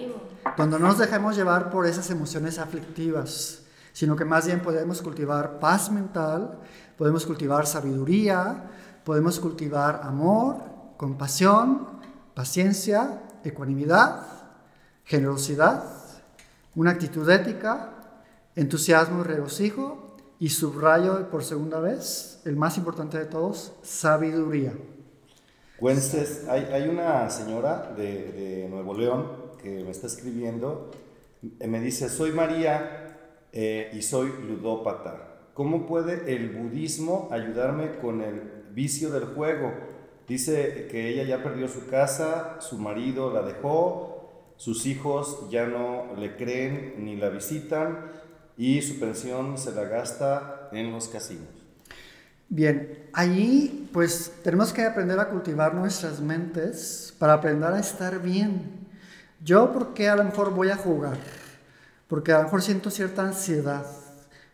[0.56, 5.58] donde no nos dejemos llevar por esas emociones aflictivas, sino que más bien podemos cultivar
[5.58, 6.58] paz mental,
[6.96, 8.64] podemos cultivar sabiduría,
[9.04, 10.56] podemos cultivar amor,
[10.96, 11.88] compasión,
[12.34, 14.22] paciencia, ecuanimidad,
[15.04, 15.84] generosidad,
[16.74, 17.90] una actitud ética,
[18.56, 24.74] entusiasmo y regocijo, y subrayo por segunda vez, el más importante de todos, sabiduría.
[25.80, 29.26] Wences, hay, hay una señora de, de Nuevo León
[29.62, 30.90] que me está escribiendo.
[31.60, 33.18] eh, Me dice, soy María
[33.52, 35.32] eh, y soy ludópata.
[35.54, 39.72] ¿Cómo puede el budismo ayudarme con el vicio del juego?
[40.28, 46.14] Dice que ella ya perdió su casa, su marido la dejó, sus hijos ya no
[46.18, 48.10] le creen ni la visitan
[48.56, 51.48] y su pensión se la gasta en los casinos.
[52.48, 58.86] Bien, allí pues tenemos que aprender a cultivar nuestras mentes para aprender a estar bien.
[59.42, 61.16] Yo porque a lo mejor voy a jugar,
[62.08, 63.84] porque a lo mejor siento cierta ansiedad.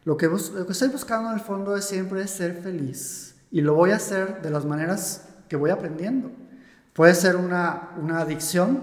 [0.04, 3.60] Lo que, bus- lo que estoy buscando en el fondo es siempre ser feliz y
[3.60, 6.30] lo voy a hacer de las maneras que voy aprendiendo.
[6.94, 8.82] Puede ser una, una adicción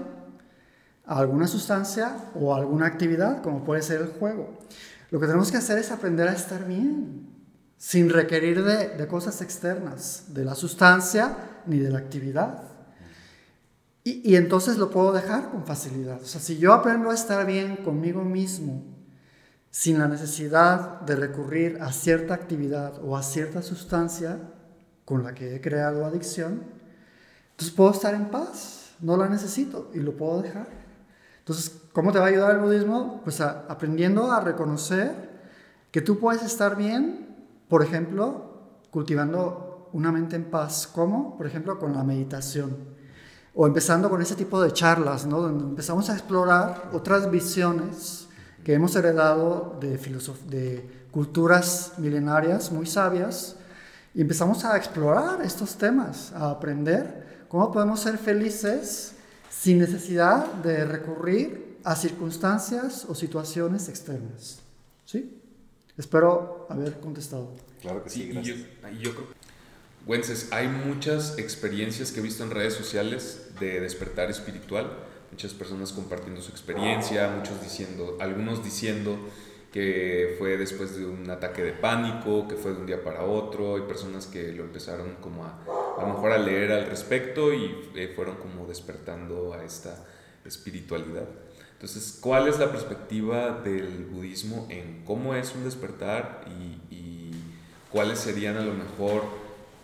[1.05, 4.58] a alguna sustancia o a alguna actividad, como puede ser el juego.
[5.12, 7.28] Lo que tenemos que hacer es aprender a estar bien,
[7.78, 12.63] sin requerir de, cosas externas, de la sustancia ni de la actividad.
[14.04, 16.22] Y, y entonces lo puedo dejar con facilidad.
[16.22, 18.84] O sea, si yo aprendo a estar bien conmigo mismo,
[19.72, 24.39] sin la necesidad de recurrir a cierta actividad o a cierta sustancia
[25.06, 26.63] con la que he creado adicción,
[27.52, 30.79] entonces puedo estar en paz, no la necesito y lo puedo dejar.
[31.49, 33.21] Entonces, ¿cómo te va a ayudar el budismo?
[33.23, 35.12] Pues a- aprendiendo a reconocer
[35.89, 37.35] que tú puedes estar bien,
[37.67, 38.53] por ejemplo,
[38.91, 40.85] cultivando una mente en paz.
[40.85, 41.35] ¿Cómo?
[41.38, 42.77] Por ejemplo, con la meditación.
[43.55, 45.41] O empezando con ese tipo de charlas, ¿no?
[45.41, 48.27] Donde empezamos a explorar otras visiones
[48.63, 49.97] que hemos heredado de,
[50.49, 53.55] de culturas milenarias muy sabias
[54.13, 59.15] y empezamos a explorar estos temas, a aprender cómo podemos ser felices
[59.49, 64.59] sin necesidad de recurrir a circunstancias o situaciones externas.
[65.05, 65.35] ¿Sí?
[65.97, 67.51] Espero haber contestado.
[67.81, 69.01] Claro que sí, Sí, y yo, gracias.
[69.01, 69.27] y yo creo
[70.05, 74.91] Wences, hay muchas experiencias que he visto en redes sociales de despertar espiritual,
[75.31, 79.19] muchas personas compartiendo su experiencia, muchos diciendo, algunos diciendo
[79.71, 83.77] que fue después de un ataque de pánico, que fue de un día para otro,
[83.77, 85.60] y personas que lo empezaron como a,
[85.97, 90.05] a lo mejor a leer al respecto y eh, fueron como despertando a esta
[90.45, 91.27] espiritualidad.
[91.73, 97.32] Entonces, ¿cuál es la perspectiva del budismo en cómo es un despertar y, y
[97.89, 99.23] cuáles serían a lo mejor,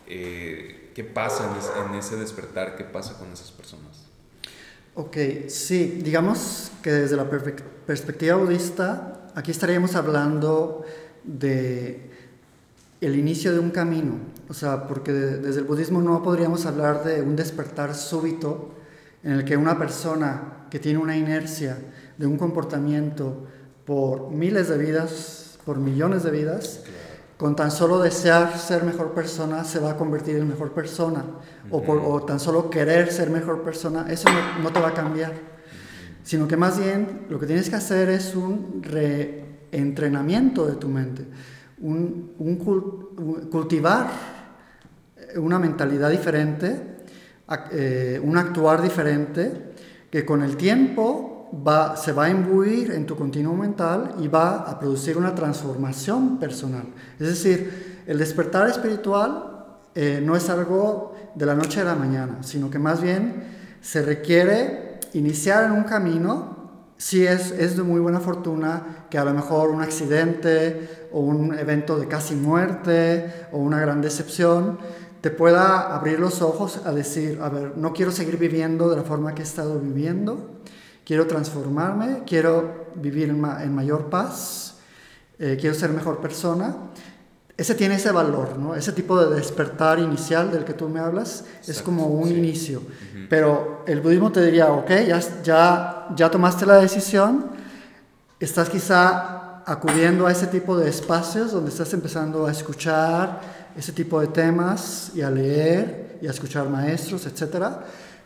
[0.08, 4.08] eh, qué pasa en, es- en ese despertar, qué pasa con esas personas?
[4.93, 5.17] Ok,
[5.50, 10.84] sí, digamos que desde la perspectiva budista, aquí estaríamos hablando
[11.24, 12.10] de
[13.02, 14.13] el inicio de un camino,
[14.50, 18.71] o sea, porque de- desde el budismo no podríamos hablar de un despertar súbito
[19.24, 21.78] en el que una persona que tiene una inercia
[22.17, 23.45] de un comportamiento
[23.86, 26.82] por miles de vidas, por millones de vidas,
[27.38, 31.26] con tan solo desear ser mejor persona se va a convertir en mejor persona,
[31.69, 34.93] o, por, o tan solo querer ser mejor persona, eso no, no te va a
[34.93, 35.34] cambiar,
[36.26, 41.26] sino que más bien lo que tienes que hacer es un reentrenamiento de tu mente,
[41.80, 44.10] un, un cul- un- cultivar
[45.38, 46.82] una mentalidad diferente,
[47.72, 49.74] eh, un actuar diferente,
[50.10, 54.58] que con el tiempo va, se va a imbuir en tu continuo mental y va
[54.70, 56.86] a producir una transformación personal.
[57.20, 62.38] Es decir, el despertar espiritual eh, no es algo de la noche a la mañana,
[62.42, 63.44] sino que más bien
[63.82, 64.85] se requiere
[65.17, 66.56] iniciar en un camino
[66.97, 71.58] si es, es de muy buena fortuna que a lo mejor un accidente o un
[71.58, 74.78] evento de casi muerte o una gran decepción
[75.25, 79.01] te pueda abrir los ojos a decir, a ver, no quiero seguir viviendo de la
[79.01, 80.62] forma que he estado viviendo,
[81.04, 84.75] quiero transformarme, quiero vivir en, mayor paz,
[85.39, 86.75] eh, quiero ser mejor persona.
[87.58, 88.76] Ese tiene ese valor, ¿no?
[88.76, 92.82] Ese tipo de despertar inicial del que tú me hablas es como un inicio.
[93.30, 97.46] Pero el budismo te diría, ok, ya, ya, ya tomaste la decisión,
[98.39, 103.39] estás quizá acudiendo a ese tipo de espacios donde estás empezando a escuchar
[103.76, 107.68] ese tipo de temas y a leer y a escuchar maestros, etc.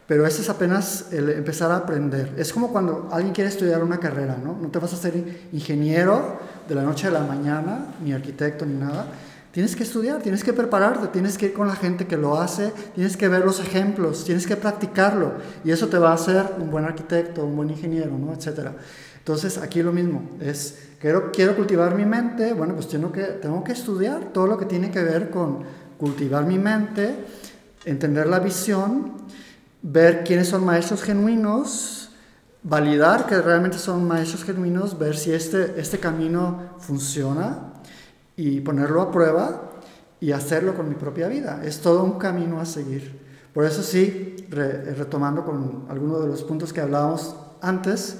[0.07, 2.33] Pero ese es apenas el empezar a aprender.
[2.35, 4.57] Es como cuando alguien quiere estudiar una carrera, ¿no?
[4.59, 6.39] No te vas a ser ingeniero
[6.69, 9.07] de la noche a la mañana, ni arquitecto, ni nada
[9.51, 12.71] Tienes que estudiar, tienes que prepararte, tienes que ir con la gente que lo hace,
[12.93, 15.33] tienes que ver los ejemplos, tienes que practicarlo
[15.65, 18.31] y eso te va a hacer un buen arquitecto, un buen ingeniero, ¿no?
[18.31, 18.75] etcétera.
[19.17, 23.63] Entonces, aquí lo mismo, es quiero quiero cultivar mi mente, bueno, pues tengo que tengo
[23.63, 25.63] que estudiar todo lo que tiene que ver con
[25.97, 27.15] cultivar mi mente,
[27.85, 29.13] entender la visión,
[29.81, 32.08] ver quiénes son maestros genuinos,
[32.63, 37.73] validar que realmente son maestros genuinos, ver si este este camino funciona
[38.35, 39.71] y ponerlo a prueba
[40.19, 41.61] y hacerlo con mi propia vida.
[41.63, 43.19] Es todo un camino a seguir.
[43.53, 48.17] Por eso sí, retomando con algunos de los puntos que hablábamos antes,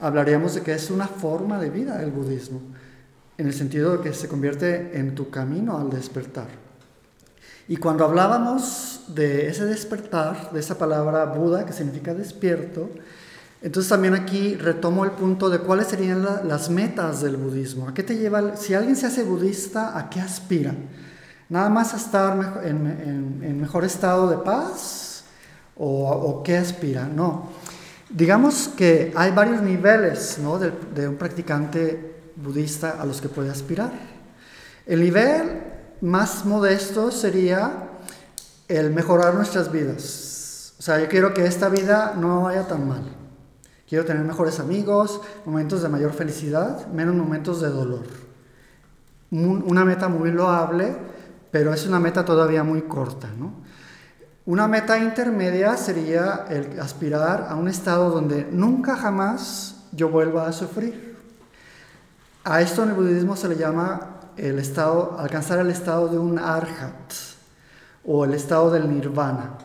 [0.00, 2.60] hablaríamos de que es una forma de vida el budismo,
[3.38, 6.48] en el sentido de que se convierte en tu camino al despertar.
[7.68, 12.90] Y cuando hablábamos de ese despertar, de esa palabra Buda, que significa despierto,
[13.64, 17.88] entonces también aquí retomo el punto de cuáles serían las metas del budismo.
[17.88, 18.56] ¿A qué te lleva?
[18.56, 20.74] Si alguien se hace budista, ¿a qué aspira?
[21.48, 25.24] ¿Nada más a estar en, mejor estado de paz?
[25.76, 27.08] ¿O, qué aspira?
[27.08, 27.48] No.
[28.10, 33.92] Digamos que hay varios niveles de, de un practicante budista a los que puede aspirar.
[34.84, 35.62] El nivel
[36.02, 37.88] más modesto sería
[38.68, 40.74] el mejorar nuestras vidas.
[40.78, 43.23] O sea, yo quiero que esta vida no vaya tan mal.
[43.88, 48.04] Quiero tener mejores amigos, momentos de mayor felicidad, menos momentos de dolor.
[49.30, 50.96] Una meta muy loable,
[51.50, 53.28] pero es una meta todavía muy corta.
[53.38, 53.52] ¿no?
[54.46, 60.52] Una meta intermedia sería el aspirar a un estado donde nunca jamás yo vuelva a
[60.52, 61.16] sufrir.
[62.44, 66.38] A esto en el budismo se le llama el estado, alcanzar el estado de un
[66.38, 67.12] arhat
[68.06, 69.58] o el estado del nirvana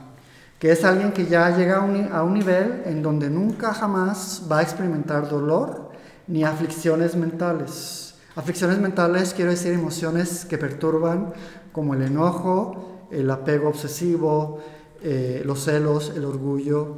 [0.60, 4.62] que es alguien que ya llega a un, nivel en donde nunca jamás va a
[4.62, 5.89] experimentar dolor
[6.28, 8.15] ni aflicciones mentales.
[8.36, 11.34] Aflicciones mentales quiero decir emociones que perturban
[11.72, 14.60] como el enojo, el apego obsesivo,
[15.02, 16.98] eh, los celos, el orgullo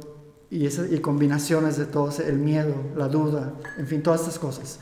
[0.50, 4.80] y, y combinaciones de todo, el miedo, la duda, en fin, todas estas cosas.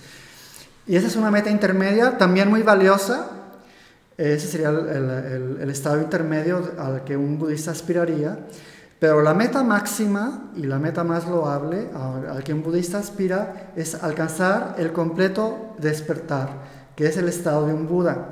[0.87, 3.31] Y esa es una meta intermedia, también muy valiosa.
[4.17, 8.39] Ese sería el, el estado intermedio al que un budista aspiraría.
[9.01, 13.95] Pero la meta máxima y la meta más loable al que un budista aspira es
[13.95, 16.51] alcanzar el completo despertar,
[16.95, 18.29] que es el estado de un Buda,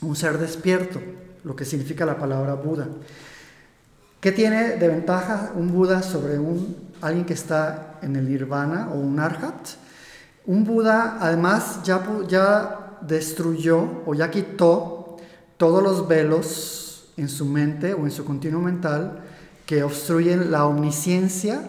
[0.00, 1.00] un ser despierto,
[1.44, 2.88] lo que significa la palabra Buda.
[4.20, 8.98] ¿Qué tiene de ventaja un Buda sobre un, alguien que está en el nirvana o
[8.98, 9.54] un arhat?
[10.46, 15.16] Un Buda además ya, ya destruyó o ya quitó
[15.56, 19.22] todos los velos en su mente o en su continuo mental
[19.66, 21.68] que obstruyen la omnisciencia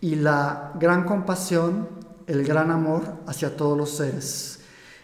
[0.00, 1.88] y la gran compasión,
[2.26, 4.60] el gran amor hacia todos los seres.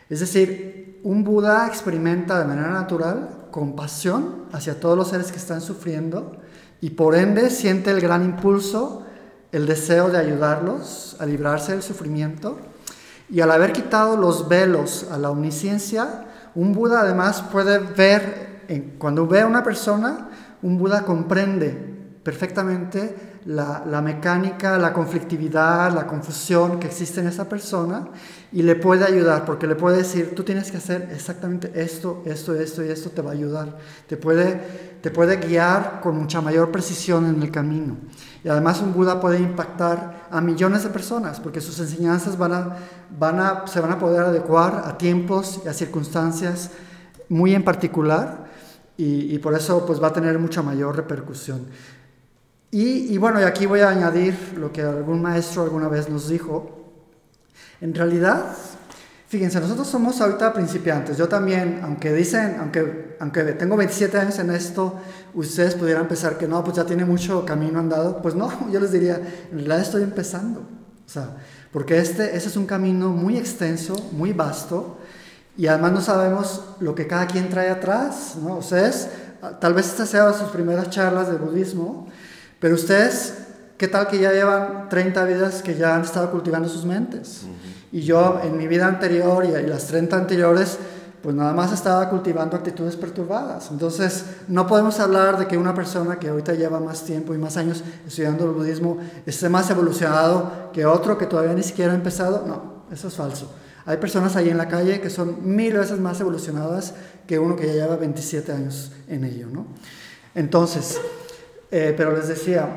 [0.09, 5.61] Es decir, un Buda experimenta de manera natural compasión hacia todos los seres que están
[5.61, 6.37] sufriendo
[6.80, 9.04] y por ende siente el gran impulso,
[9.52, 12.58] el deseo de ayudarlos a librarse del sufrimiento.
[13.29, 18.62] Y al haber quitado los velos a la omnisciencia, un Buda además puede ver,
[18.98, 20.29] cuando ve a una persona,
[20.62, 21.89] un Buda comprende
[22.23, 28.08] perfectamente la, mecánica, la conflictividad, la confusión que existe en esa persona
[28.52, 32.54] y le puede ayudar, porque le puede decir, tú tienes que hacer exactamente esto, esto,
[32.54, 33.79] esto y esto te va a ayudar.
[34.06, 34.60] Te puede,
[35.00, 37.96] te puede guiar con mucha mayor precisión en el camino.
[38.44, 42.77] Y además un Buda puede impactar a millones de personas, porque sus enseñanzas van a,
[43.18, 46.71] van a, se van a poder adecuar a tiempos y a circunstancias
[47.29, 48.50] muy en particular
[49.02, 51.66] y, por eso pues va a tener mucha mayor repercusión.
[52.71, 56.29] Y, y, bueno, y aquí voy a añadir lo que algún maestro alguna vez nos
[56.29, 56.92] dijo.
[57.81, 58.54] En realidad,
[59.29, 61.16] fíjense, nosotros somos ahorita principiantes.
[61.16, 65.00] Yo también, aunque dicen, aunque, aunque tengo 27 años en esto,
[65.35, 68.23] ustedes pudieran pensar que no, pues ya tiene mucho camino andado.
[68.23, 70.60] Pues no, yo les diría, en realidad estoy empezando.
[70.60, 71.38] O sea,
[71.73, 74.98] porque este, ese es un camino muy extenso, muy vasto,
[75.56, 78.58] y además no sabemos lo que cada quien trae atrás, ¿no?
[78.58, 79.08] Ustedes,
[79.60, 82.08] tal vez estas sean sus primeras charlas de budismo,
[82.61, 83.35] pero ustedes,
[83.79, 87.42] ¿qué tal que ya llevan 30 vidas que ya han estado cultivando sus mentes?
[87.90, 90.79] Y yo en mi vida anterior y, y las 30 anteriores,
[91.23, 93.71] pues nada más estaba cultivando actitudes perturbadas.
[93.71, 97.56] Entonces, no podemos hablar de que una persona que ahorita lleva más tiempo y más
[97.56, 102.44] años estudiando el budismo esté más evolucionado que otro que todavía ni siquiera ha empezado.
[102.46, 103.50] No, eso es falso.
[103.87, 106.94] Hay personas ahí en la calle que son mil veces más evolucionadas
[107.27, 109.67] que uno que ya lleva 27 años en ello, ¿no?
[110.35, 111.00] Entonces,
[111.71, 112.68] eh, pero les decía,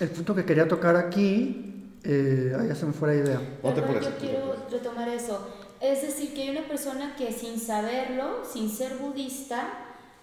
[0.00, 3.40] el punto que quería tocar aquí, eh, ya se me fue la idea.
[3.62, 5.46] yo quiero retomar eso.
[5.80, 9.68] Es decir, que hay una persona que sin saberlo, sin ser budista,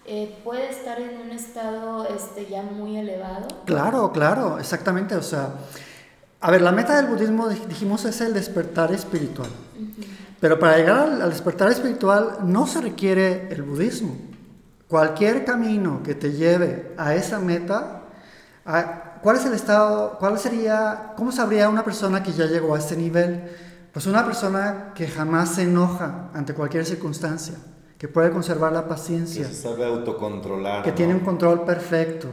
[0.06, 3.48] eh, puede estar en un estado este, ya muy elevado.
[3.64, 5.14] Claro, claro, exactamente.
[5.14, 5.54] O sea,
[6.40, 9.48] a ver, la meta del budismo, dijimos, es el despertar espiritual.
[10.40, 14.14] Pero para llegar al, despertar espiritual no se requiere el budismo.
[14.94, 18.02] Cualquier camino que te lleve a esa meta,
[19.22, 22.96] ¿cuál es el estado, cuál sería, cómo sabría una persona que ya llegó a este
[22.96, 23.42] nivel?
[23.92, 27.56] Pues una persona que jamás se enoja ante cualquier circunstancia,
[27.98, 29.48] que puede conservar la paciencia.
[29.48, 30.84] Que se sabe autocontrolar.
[30.84, 32.28] Que tiene un control perfecto.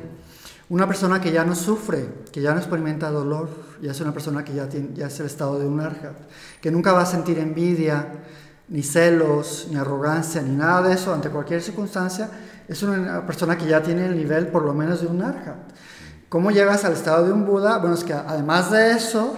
[0.70, 3.50] Una persona que ya no sufre, que ya no experimenta dolor,
[3.82, 6.16] ya es una persona que ya, tiene, ya es el estado de un arhat,
[6.62, 8.08] que nunca va a sentir envidia,
[8.72, 12.30] ni celos, ni arrogancia, ni nada de eso ante cualquier circunstancia,
[12.72, 15.58] es una persona que ya tiene el nivel por lo menos de un arhat.
[16.30, 17.78] ¿Cómo llegas al estado de un Buda?
[17.80, 19.36] Bueno, es que además de eso,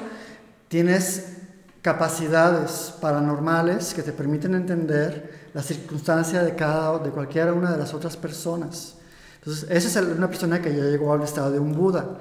[0.67, 1.37] tienes
[1.81, 7.95] capacidades paranormales que te permiten entender la circunstancia de cada de cualquiera una de las
[7.95, 8.97] otras personas.
[9.39, 12.19] Entonces, esa es una persona que ya llegó al estado de un Buda.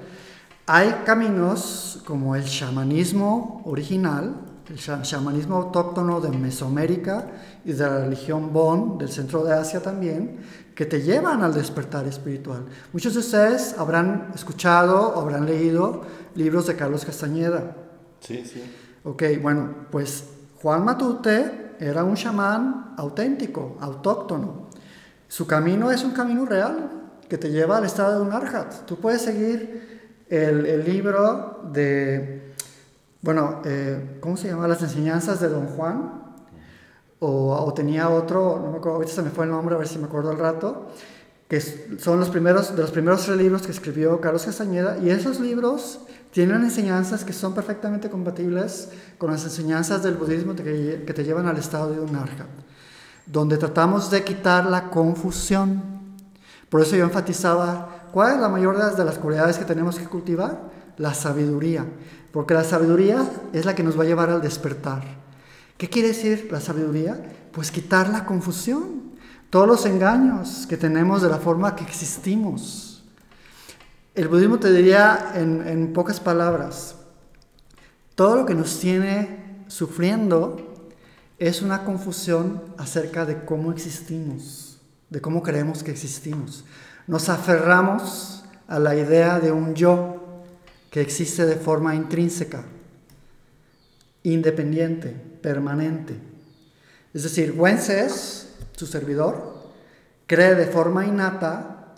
[0.65, 4.33] Hay caminos como el chamanismo original,
[4.69, 7.27] el chamanismo autóctono de Mesoamérica
[7.65, 10.39] y de la religión Bon, del centro de Asia también,
[10.75, 12.65] que te llevan al despertar espiritual.
[12.91, 16.01] Muchos de ustedes habrán escuchado o habrán leído
[16.35, 17.75] libros de Carlos Castañeda.
[18.19, 18.63] Sí, sí.
[19.03, 20.25] Ok, bueno, pues
[20.61, 24.69] Juan Matute era un chamán auténtico, autóctono.
[25.27, 26.89] Su camino es un camino real,
[27.27, 28.85] que te lleva al estado de un arhat.
[28.85, 32.53] Tú puedes seguir el, el libro de,
[33.21, 34.67] bueno, eh, ¿cómo se llama?
[34.67, 36.22] Las enseñanzas de Don Juan.
[37.25, 39.87] O, o, tenía otro, no me acuerdo, ahorita se me fue el nombre, a ver
[39.87, 40.87] si me acuerdo al rato,
[41.47, 45.39] que son los primeros, de los primeros tres libros que escribió Carlos Castañeda, y esos
[45.39, 45.99] libros
[46.31, 51.57] tienen enseñanzas que son perfectamente compatibles con las enseñanzas del budismo que, te llevan al
[51.57, 52.17] estado de un
[53.25, 55.93] donde tratamos de quitar la confusión
[56.73, 60.71] por eso yo enfatizaba, ¿cuál es la mayor de las cualidades que tenemos que cultivar?
[60.97, 61.85] La sabiduría,
[62.31, 65.22] porque la sabiduría es la que nos va a llevar al despertar.
[65.77, 67.21] ¿Qué quiere decir la sabiduría?
[67.51, 69.13] Pues quitar la confusión,
[69.49, 73.03] todos los engaños que tenemos de la forma que existimos.
[74.15, 76.95] El budismo te diría en, en pocas palabras,
[78.15, 80.87] todo lo que nos tiene sufriendo
[81.39, 84.73] es una confusión acerca de cómo existimos
[85.13, 86.65] de cómo creemos que existimos.
[87.05, 90.41] Nos aferramos a la idea de un yo
[90.89, 92.63] que existe de forma intrínseca,
[94.23, 95.09] independiente,
[95.41, 96.15] permanente.
[97.13, 99.53] Es decir, Wences, su servidor,
[100.25, 101.93] cree de forma innata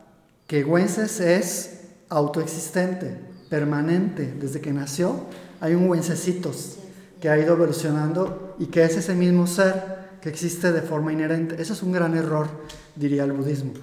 [0.48, 3.18] que Wences es autoexistente,
[3.50, 4.34] permanente.
[4.40, 5.26] Desde que nació
[5.62, 6.78] hay un Wencesitos
[7.22, 11.62] que ha ido evolucionando y que es ese mismo ser que existe de forma inherente.
[11.62, 12.48] Eso es un gran error
[12.96, 13.74] diría el budismo.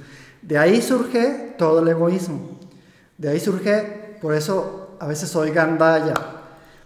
[0.41, 2.59] De ahí surge todo el egoísmo.
[3.17, 6.15] De ahí surge, por eso a veces soy gandaya,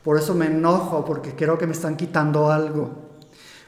[0.07, 2.91] por eso me enojo, porque creo que me están quitando algo.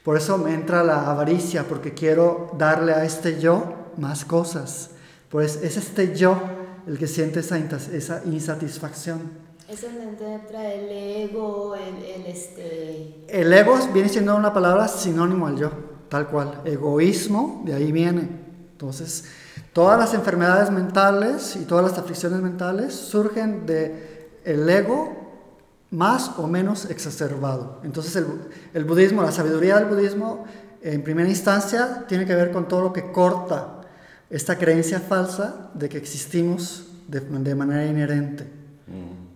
[0.05, 3.65] Por eso me entra la avaricia, porque quiero darle a este yo
[3.97, 4.91] más cosas.
[5.31, 6.41] Pues es este yo
[6.87, 9.33] el que siente esa, esa insatisfacción.
[9.69, 13.25] Es donde entra el ego, el, el, este...
[13.27, 15.73] El ego viene siendo una palabra sinónimo al yo,
[16.09, 16.61] tal cual.
[16.65, 18.29] Egoísmo, de ahí viene.
[18.71, 19.25] Entonces,
[19.73, 25.18] todas las enfermedades mentales y todas las aflicciones mentales surgen de el ego
[25.91, 27.81] más o menos exacerbado.
[27.83, 28.27] Entonces, el,
[28.75, 30.45] el budismo, la sabiduría del budismo,
[30.83, 33.81] en primera instancia, tiene que ver con todo lo que corta,
[34.31, 38.45] esta creencia falsa de que existimos de, de manera inherente.
[38.87, 39.29] Mm.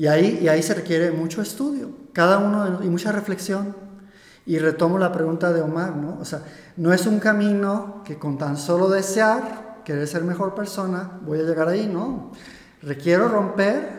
[0.00, 3.74] Y ahí, y ahí se requiere mucho estudio, cada uno, y mucha reflexión.
[4.46, 6.18] Y retomo la pregunta de Omar, ¿no?
[6.20, 6.42] O sea,
[6.76, 11.42] no es un camino que con tan solo desear, querer ser mejor persona, voy a
[11.42, 12.30] llegar ahí, no.
[12.80, 13.97] Requiero romper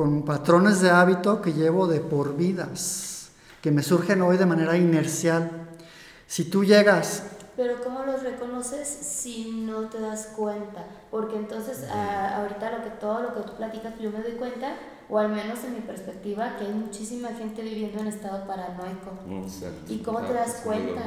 [0.00, 3.28] con patrones de hábito que llevo de por vidas,
[3.60, 5.68] que me surgen hoy de manera inercial.
[6.26, 7.22] Si tú llegas
[7.54, 10.86] pero ¿cómo los reconoces si no te das cuenta?
[11.10, 14.72] Porque entonces a, ahorita lo que todo lo que tú platicas yo me doy cuenta,
[15.10, 19.10] o al menos en mi perspectiva, que hay muchísima gente viviendo en estado paranoico.
[19.28, 19.92] Exacto.
[19.92, 21.02] ¿Y cómo te Ah, das sí, cuenta?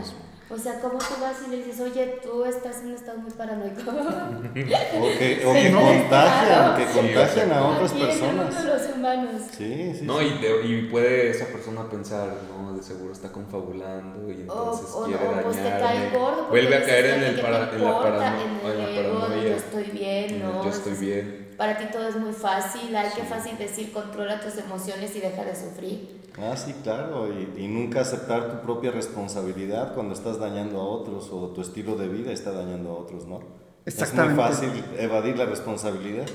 [0.50, 3.32] O sea, ¿cómo tú vas y le dices, oye, tú estás en un estado muy
[3.32, 3.82] paranoico?
[3.92, 6.78] O que, o Sí, que no, contagian, claro.
[6.78, 8.64] que contagian a otras el personas.
[8.64, 9.42] de los humanos.
[9.58, 10.06] Sí, sí.
[10.06, 10.26] No, sí.
[10.26, 15.00] y, de- y puede esa persona pensar, no, de seguro está confabulando y entonces o,
[15.00, 16.48] o, quiere o, pues te cae gordo.
[16.50, 18.90] Vuelve a caer en, "Oye, el ¿qué para- en la, importa?", parano- en en la
[18.90, 19.44] el paranoia.
[19.50, 20.64] Yo estoy bien, en el ¿no?
[20.64, 21.43] Yo estoy Entonces, bien.
[21.58, 23.28] Para ti todo es muy fácil, ay, qué Sí.
[23.30, 26.22] fácil decir, controla tus emociones y deja de sufrir.
[26.40, 27.28] Ah, sí, claro.
[27.32, 31.96] Y, y nunca aceptar tu propia responsabilidad cuando estás dañando a otros o tu estilo
[31.96, 33.40] de vida está dañando a otros, ¿no?
[33.86, 34.42] Exactamente.
[34.42, 36.26] Es muy fácil evadir la responsabilidad.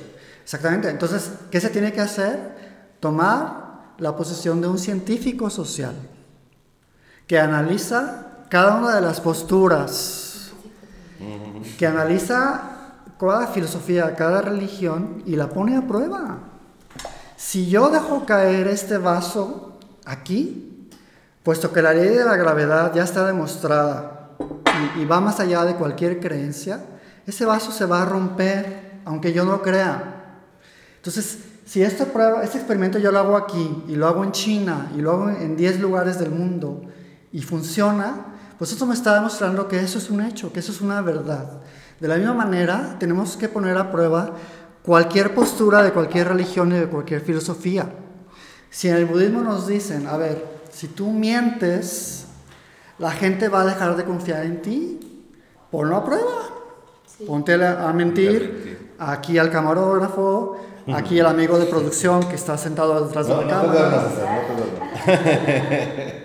[0.45, 0.89] Exactamente.
[0.89, 2.39] Entonces, ¿qué se tiene que hacer?
[3.01, 5.95] Tomar la posición de un científico social
[7.27, 10.53] que analiza cada una de las posturas,
[11.79, 12.78] que analiza
[13.19, 16.39] cada filosofía, cada religión y la pone a prueba.
[17.37, 20.89] Si yo dejo caer este vaso aquí,
[21.43, 24.31] puesto que la ley de la gravedad ya está demostrada
[24.97, 26.85] y, va más allá de cualquier creencia,
[27.27, 30.41] ese vaso se va a romper, aunque yo no crea.
[30.97, 34.91] Entonces, si esta prueba, este experimento yo lo hago aquí y lo hago en China
[34.97, 36.83] y lo hago en 10 lugares del mundo
[37.33, 38.27] y funciona,
[38.59, 41.61] pues esto me está demostrando que eso es un hecho, que eso es una verdad.
[42.01, 44.33] De la misma manera, tenemos que poner a prueba
[44.83, 47.91] cualquier postura de cualquier religión y de cualquier filosofía.
[48.71, 52.27] Si en el budismo nos dicen, a ver, si tú mientes,
[52.99, 55.25] la gente va a dejar de confiar en ti,
[55.71, 56.49] ponlo a prueba.
[57.07, 57.25] Sí.
[57.25, 58.95] Ponte a a mentir, mentir.
[58.99, 60.57] aquí al camarógrafo,
[60.95, 64.03] aquí el amigo de producción que está sentado detrás de No, la no cámara.
[65.07, 65.13] No.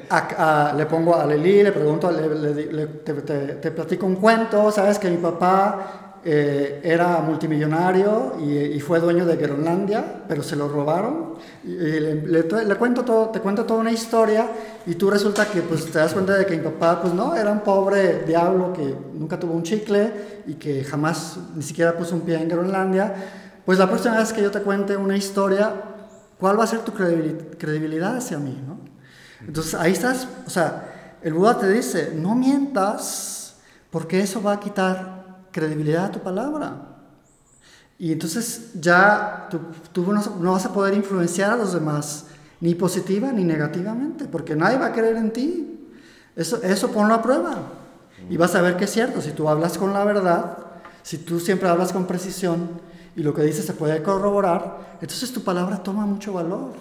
[0.09, 4.05] A- a- le pongo a Leli, le pregunto, le, le- le- te, te- te platico
[4.05, 10.23] un cuento, sabes que mi papá eh, era multimillonario y, y fue dueño de Groenlandia,
[10.27, 11.33] pero se lo robaron.
[11.65, 14.47] Y, y le cuento todo, te cuento toda una historia
[14.85, 17.51] y tú resulta que pues te das cuenta de que mi papá pues no, era
[17.51, 20.11] un pobre diablo que nunca tuvo un chicle
[20.47, 23.13] y que jamás ni siquiera puso un pie en Groenlandia.
[23.65, 25.73] Pues la próxima vez que yo te cuente una historia,
[26.39, 28.61] ¿cuál va a ser tu credibili- credibilidad hacia mí?
[28.67, 28.79] ¿no?
[29.47, 33.55] Entonces ahí estás, o sea, el Buda te dice, no mientas,
[33.89, 36.89] porque eso va a quitar credibilidad a tu palabra.
[37.97, 39.59] Y entonces ya tú,
[39.93, 42.25] tú no vas a poder influenciar a los demás,
[42.59, 45.89] ni positiva ni negativamente, porque nadie va a creer en ti.
[46.35, 47.57] Eso, eso ponlo a prueba.
[48.29, 50.57] Y vas a ver que es cierto, si tú hablas con la verdad,
[51.03, 52.81] si tú siempre hablas con precisión
[53.15, 56.71] y lo que dices se puede corroborar, entonces tu palabra toma mucho valor.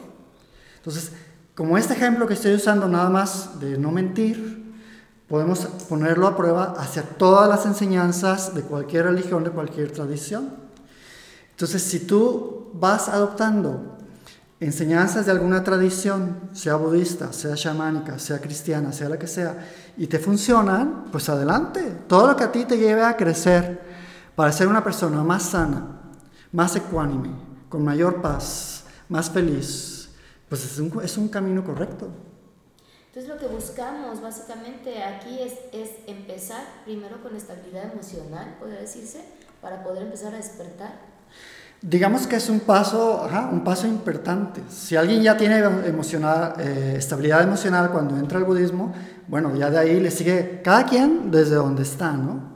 [0.77, 1.13] Entonces,
[1.55, 4.63] como este ejemplo que estoy usando nada más de no mentir,
[5.29, 10.51] podemos ponerlo a prueba hacia todas las enseñanzas de cualquier religión, de cualquier tradición.
[11.51, 13.99] Entonces, si tú vas adoptando
[14.61, 20.07] enseñanzas de alguna tradición, sea budista, sea chamánica, sea cristiana, sea la que sea, y
[20.07, 21.81] te funcionan, pues adelante.
[22.07, 23.81] Todo lo que a ti te lleve a crecer
[24.37, 25.92] para ser una persona más sana,
[26.53, 27.31] más ecuánime,
[27.69, 30.11] con mayor paz, más feliz,
[30.49, 32.09] pues es un, es un camino correcto.
[33.07, 39.23] Entonces lo que buscamos básicamente aquí es, es empezar primero con estabilidad emocional, podría decirse,
[39.61, 41.13] para poder empezar a despertar.
[41.81, 44.63] Digamos que es un paso, ajá, un paso importante.
[44.69, 48.95] Si alguien ya tiene emocional, eh, estabilidad emocional cuando entra al budismo,
[49.27, 52.52] bueno, ya de ahí le sigue cada quien desde donde está, ¿no?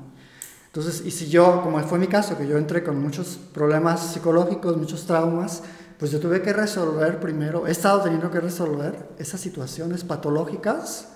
[0.77, 4.77] Entonces, y si yo, como fue mi caso, que yo entré con muchos problemas psicológicos,
[4.77, 5.62] muchos traumas,
[5.99, 11.09] pues yo tuve que resolver primero, he estado teniendo que resolver esas situaciones patológicas,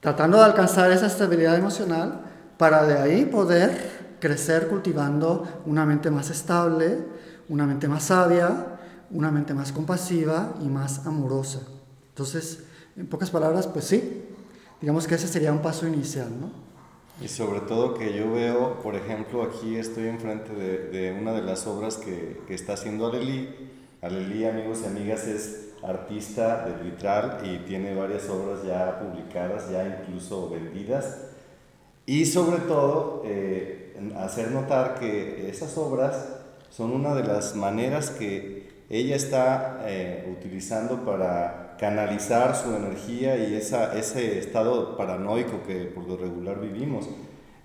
[0.00, 2.22] tratando de alcanzar esa estabilidad emocional
[2.56, 7.04] para de ahí poder crecer cultivando una mente más estable,
[7.50, 8.78] una mente más sabia,
[9.10, 11.60] una mente más compasiva y más amorosa.
[12.08, 12.60] Entonces,
[12.96, 14.24] en pocas palabras, pues sí,
[14.80, 16.73] digamos que ese sería un paso inicial, ¿no?
[17.24, 21.40] Y sobre todo que yo veo, por ejemplo, aquí estoy enfrente de, de una de
[21.40, 23.48] las obras que, que está haciendo Aleli.
[24.02, 30.02] Aleli, amigos y amigas, es artista de vitral y tiene varias obras ya publicadas, ya
[30.02, 31.28] incluso vendidas.
[32.04, 36.28] Y sobre todo, eh, hacer notar que esas obras
[36.68, 43.54] son una de las maneras que ella está eh, utilizando para canalizar su energía y
[43.54, 47.04] esa, ese estado paranoico que por lo regular vivimos.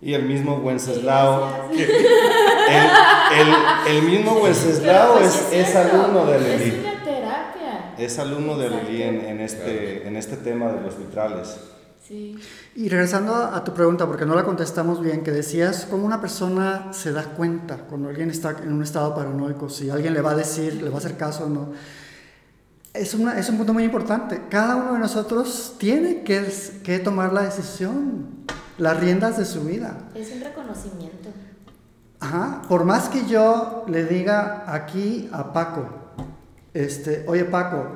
[0.01, 6.65] Y el mismo Wenceslao, el, el, el, mismo Wenceslao Pues es, es alumno de Es
[6.65, 6.80] Lili.
[6.80, 7.93] una terapia.
[7.97, 8.70] Es alumno de.
[8.70, 11.57] Lili en, en este, en este tema de los vitrales.
[12.05, 12.38] Sí.
[12.76, 16.91] Y regresando a tu pregunta, porque no la contestamos bien, que decías cómo una persona
[16.91, 20.36] se da cuenta cuando alguien está en un estado paranoico, si alguien le va a
[20.36, 21.70] decir, le va a hacer caso o no.
[22.94, 24.42] Es, una, es un punto muy importante.
[24.50, 26.52] Cada uno de nosotros tiene que,
[26.84, 28.46] que tomar la decisión,
[28.78, 29.98] las riendas de su vida.
[30.16, 31.30] Es un reconocimiento.
[32.20, 35.88] Ajá, por más que yo le diga aquí a Paco,
[36.74, 37.96] este, oye Paco,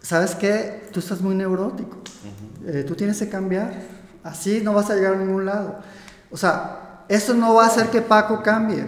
[0.00, 0.88] ¿sabes qué?
[0.92, 1.98] Tú estás muy neurótico,
[2.66, 3.72] Eh, tú tienes que cambiar,
[4.22, 5.78] así no vas a llegar a ningún lado.
[6.30, 8.84] O sea, eso no va a hacer que Paco cambie,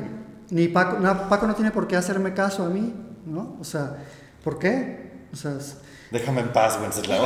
[0.51, 2.95] ni Paco no, Paco no tiene por qué hacerme caso a mí,
[3.25, 3.57] ¿no?
[3.59, 3.97] O sea,
[4.45, 5.02] ¿por qué?
[5.33, 5.77] O sea, es-
[6.11, 7.25] Déjame en paz, Wenceslao.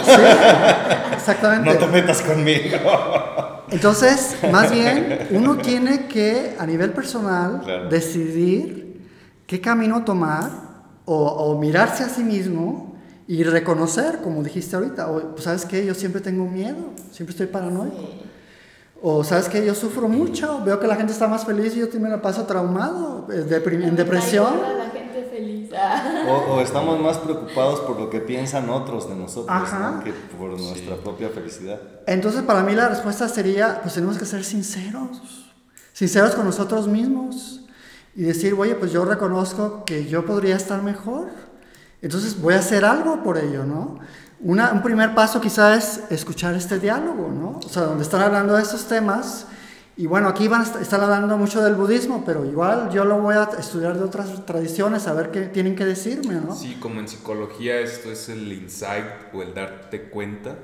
[1.12, 1.72] exactamente.
[1.72, 2.76] No te metas conmigo.
[3.70, 7.88] Entonces, más bien, uno tiene que, a nivel personal, Claro.
[7.88, 9.08] decidir
[9.46, 10.50] qué camino tomar
[11.04, 12.94] o, o mirarse a sí mismo
[13.26, 15.84] y reconocer, como dijiste ahorita, o, pues, ¿sabes qué?
[15.84, 16.76] Yo siempre tengo miedo,
[17.10, 17.96] siempre estoy paranoico.
[17.96, 18.22] Sí.
[19.02, 19.64] O, ¿sabes qué?
[19.66, 22.44] Yo sufro mucho, veo que la gente está más feliz y yo me la paso
[22.46, 24.46] traumado, eh, en depresión.
[24.46, 25.65] Ayuda a la gente feliz.
[25.65, 25.65] Ah.
[26.28, 29.46] O, o estamos más preocupados por lo que piensan otros de nosotros.
[29.96, 30.04] ¿no?
[30.04, 31.78] que por nuestra propia felicidad.
[32.06, 35.46] Entonces, para mí la respuesta sería, pues tenemos que ser sinceros,
[35.92, 37.60] sinceros con nosotros mismos
[38.14, 41.28] y decir, oye, pues yo reconozco que yo podría estar mejor,
[42.02, 43.98] entonces voy a hacer algo por ello, ¿no?
[44.40, 47.60] Una- un primer paso quizás es escuchar este diálogo, ¿no?
[47.64, 49.46] O sea, donde están hablando de estos temas
[49.96, 53.18] y bueno, aquí van a est- están hablando mucho del budismo, pero igual yo lo
[53.20, 56.54] voy a estudiar de otras tradiciones, a ver qué tienen que decirme, ¿no?
[56.54, 60.56] Sí, como en psicología esto es el insight o el darte cuenta,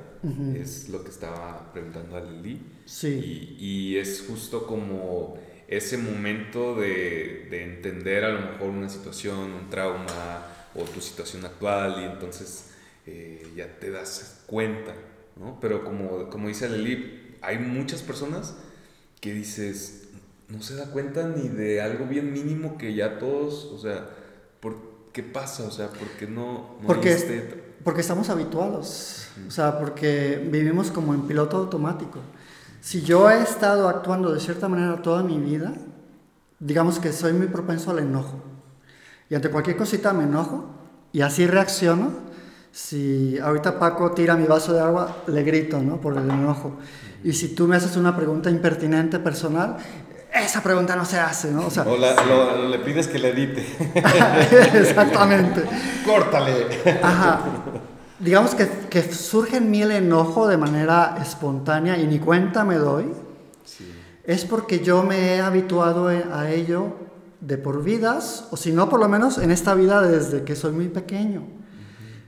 [0.54, 2.60] es lo que estaba preguntando a Lili.
[2.84, 3.56] Sí.
[3.58, 9.38] Y, y es justo como ese momento de, de entender a lo mejor una situación,
[9.52, 12.66] un trauma o tu situación actual y entonces
[13.06, 14.92] eh, ya te das cuenta,
[15.36, 15.58] ¿no?
[15.60, 18.54] Pero como, como dice Lili, hay muchas personas
[19.22, 20.08] que dices,
[20.48, 24.10] no se da cuenta ni de algo bien mínimo que ya todos, o sea,
[24.58, 24.74] ¿por
[25.12, 25.62] qué pasa?
[25.62, 30.90] O sea, ¿por qué no, no Porque, este- porque estamos habituados, o sea, porque vivimos
[30.90, 32.18] como en piloto automático.
[32.80, 35.72] Si yo he estado actuando de cierta manera toda mi vida,
[36.58, 38.42] digamos que soy muy propenso al enojo.
[39.30, 40.66] Y ante cualquier cosita me enojo
[41.12, 42.10] y así reacciono.
[42.72, 46.00] Si ahorita Paco tira mi vaso de agua, le grito, ¿no?
[46.00, 46.76] Por el enojo.
[47.24, 49.76] Y si tú me haces una pregunta impertinente personal,
[50.34, 51.66] esa pregunta no se hace, ¿no?
[51.66, 53.64] O sea, O la- lo- le pides que le edite.
[54.74, 55.62] exactamente.
[56.04, 56.66] Córtale.
[57.02, 57.40] Ajá.
[58.18, 62.76] Digamos que, que surge en mí el enojo de manera espontánea y ni cuenta me
[62.76, 63.12] doy.
[64.24, 66.94] Es porque yo me he habituado e- a ello
[67.40, 70.70] de por vidas, o si no, por lo menos en esta vida desde que soy
[70.72, 71.42] muy pequeño.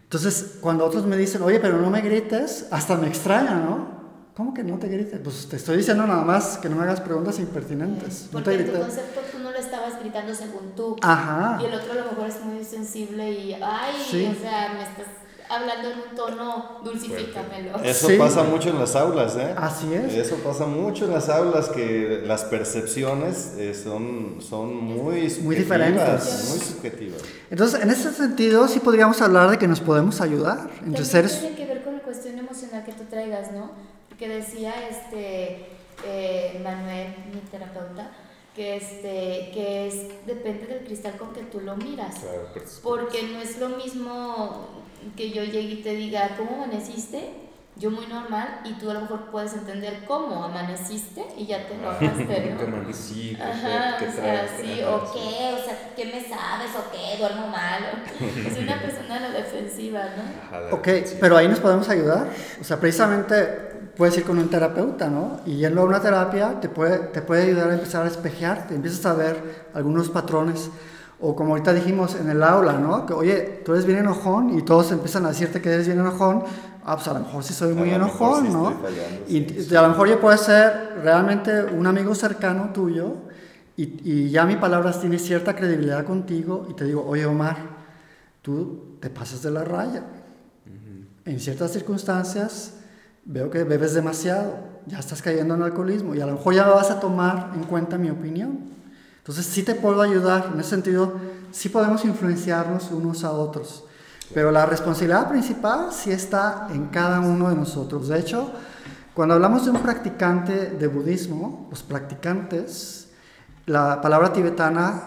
[0.02, 3.93] Entonces, cuando otros me dicen, oye, pero no me grites, hasta me extraña, ¿no?
[4.36, 5.20] ¿Cómo que no te grites?
[5.22, 8.28] Pues te estoy diciendo nada más que no me hagas preguntas impertinentes.
[8.32, 10.96] No te Porque en tu concepto tú no lo estabas gritando según tú.
[11.02, 11.58] Ajá.
[11.62, 14.26] Y el otro a lo mejor es muy sensible y, ay, Sí.
[14.36, 15.06] o sea, me estás
[15.48, 17.76] hablando en un tono, dulcifícamelo.
[17.84, 18.16] Eso Sí.
[18.18, 19.54] pasa mucho en las aulas, ¿eh?
[19.56, 20.12] Así es.
[20.14, 25.58] Eso pasa mucho en las aulas, que las percepciones eh, son, son muy subjetivas.
[25.58, 26.48] diferentes.
[26.50, 27.22] Muy subjetivas.
[27.50, 31.38] Entonces, en ese sentido, sí podríamos hablar de que nos podemos ayudar entre seres.
[31.40, 33.70] tiene que ver con la cuestión emocional que tú traigas, ¿no?
[34.14, 35.66] Porque decía este
[36.06, 38.12] eh, Manuel, mi terapeuta,
[38.54, 42.14] que este que es depende del cristal con que tú lo miras.
[42.20, 42.48] Claro,
[42.84, 44.68] Porque no es lo mismo
[45.16, 47.42] que yo llegue y te diga, ¿cómo amaneciste?
[47.76, 51.74] Yo muy normal y tú a lo mejor puedes entender cómo amaneciste y ya te
[51.74, 52.56] enojaste, ¿Qué ¿no?
[53.36, 56.70] ¿Qué- Ajá, qué o sea, sí, o qué, o sea, ¿qué me sabes?
[56.78, 57.82] o qué, duermo mal.
[57.82, 60.22] o- Es una persona a la defensiva, ¿no?
[60.46, 61.16] Ajá, de Ok, sí.
[61.20, 62.28] pero ahí nos podemos ayudar.
[62.60, 65.40] O sea, precisamente puedes ir con un terapeuta, ¿no?
[65.46, 69.04] Y yendo a una terapia te puede, te puede ayudar a empezar a espejearte, empiezas
[69.06, 70.70] a ver algunos patrones.
[71.20, 73.06] O como ahorita dijimos en el aula, ¿no?
[73.06, 76.44] Que, oye, tú eres bien enojón y todos empiezan a decirte que eres bien enojón.
[76.84, 78.72] Ah, pues a lo mejor sí soy muy enojón, sí ¿no?
[78.72, 83.14] fallando, y sí, a lo mejor yo puedo ser realmente un amigo cercano tuyo
[83.74, 87.56] y, y ya mi palabra tiene cierta credibilidad contigo y te digo, oye Omar,
[88.42, 90.04] tú te pasas de la raya.
[91.24, 92.74] En ciertas circunstancias
[93.24, 94.74] veo que bebes demasiado.
[94.86, 97.96] ya estás cayendo en alcoholismo y a lo mejor ya vas a tomar en cuenta
[97.96, 98.60] mi opinión.
[99.18, 101.14] Entonces sí te puedo ayudar, en ese sentido
[101.50, 103.84] sí podemos influenciarnos unos a otros,
[104.34, 108.08] pero la responsabilidad principal sí está en cada uno de nosotros.
[108.08, 108.50] De hecho,
[109.14, 113.08] cuando hablamos de un practicante de budismo, los practicantes,
[113.64, 115.00] la palabra tibetana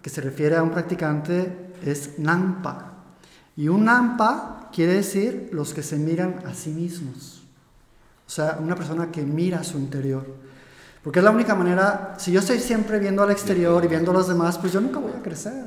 [0.00, 2.92] que se refiere a un practicante es Nampa.
[3.56, 7.35] Y un Nampa quiere decir los que se miran a sí mismos.
[8.26, 10.26] O sea, una persona que mira su interior.
[11.02, 14.14] Porque es la única manera, si yo estoy siempre viendo al exterior y viendo a
[14.14, 15.64] los demás, pues yo nunca voy a crecer.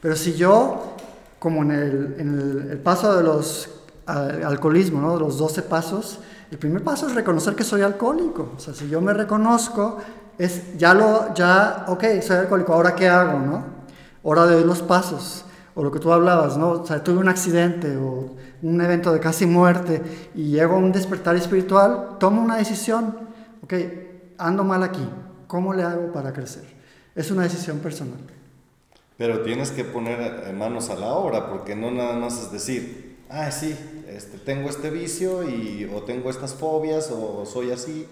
[0.00, 0.94] Pero si yo,
[1.38, 3.68] como en el, paso de los
[4.06, 5.18] alcoholismo, ¿no?
[5.18, 6.20] los 12 pasos,
[6.50, 8.52] el primer paso es reconocer que soy alcohólico.
[8.56, 9.98] O sea, si yo me reconozco,
[10.38, 13.64] es ya lo, ya, ok, soy alcohólico, ahora qué hago, ¿no?
[14.22, 15.44] Hora de los pasos.
[15.76, 16.70] O lo que tú hablabas, ¿no?
[16.70, 20.02] O sea, tuve un accidente o un evento de casi muerte
[20.34, 23.16] y llego a un despertar espiritual, tomo una decisión,
[23.62, 23.74] ok,
[24.38, 25.06] ando mal aquí,
[25.46, 26.64] ¿cómo le hago para crecer?
[27.14, 28.18] Es una decisión personal.
[29.16, 33.50] Pero tienes que poner manos a la obra, porque no nada más es decir, ah,
[33.50, 33.76] sí,
[34.08, 38.06] este, tengo este vicio y, o tengo estas fobias o soy así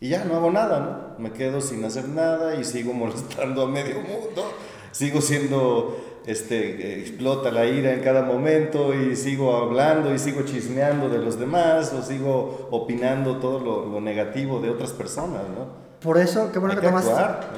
[0.00, 1.22] y ya no hago nada, ¿no?
[1.22, 4.52] Me quedo sin hacer nada y sigo molestando a medio mundo,
[4.92, 11.08] sigo siendo, este, explota la ira en cada momento y sigo hablando y sigo chismeando
[11.08, 15.88] de los demás o sigo opinando todo lo, negativo de otras personas, ¿no?
[16.00, 17.06] Por eso, qué bueno que, tomas,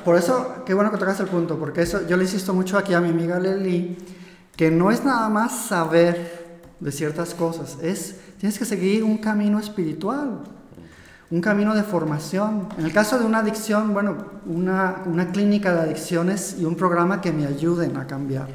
[0.04, 2.94] por eso, qué bueno que tocas el punto, porque eso yo le insisto mucho aquí
[2.94, 3.98] a mi amiga Leli,
[4.56, 9.58] que no es nada más saber de ciertas cosas, es, tienes que seguir un camino
[9.58, 10.42] espiritual,
[11.30, 12.68] un camino de formación.
[12.76, 14.16] En el caso de una adicción, bueno,
[14.46, 18.48] una, una clínica de adicciones y un programa que me ayuden a cambiar.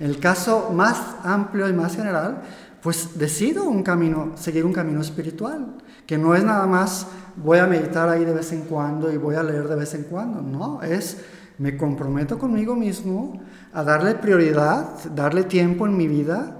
[0.00, 2.42] En el caso más amplio y más general,
[2.82, 7.06] pues decido un camino, seguir un camino espiritual, que no es nada más
[7.36, 10.04] voy a meditar ahí de vez en cuando y voy a leer de vez en
[10.04, 11.18] cuando, no, es
[11.58, 13.40] me comprometo conmigo mismo
[13.72, 16.56] a darle prioridad, darle tiempo en mi vida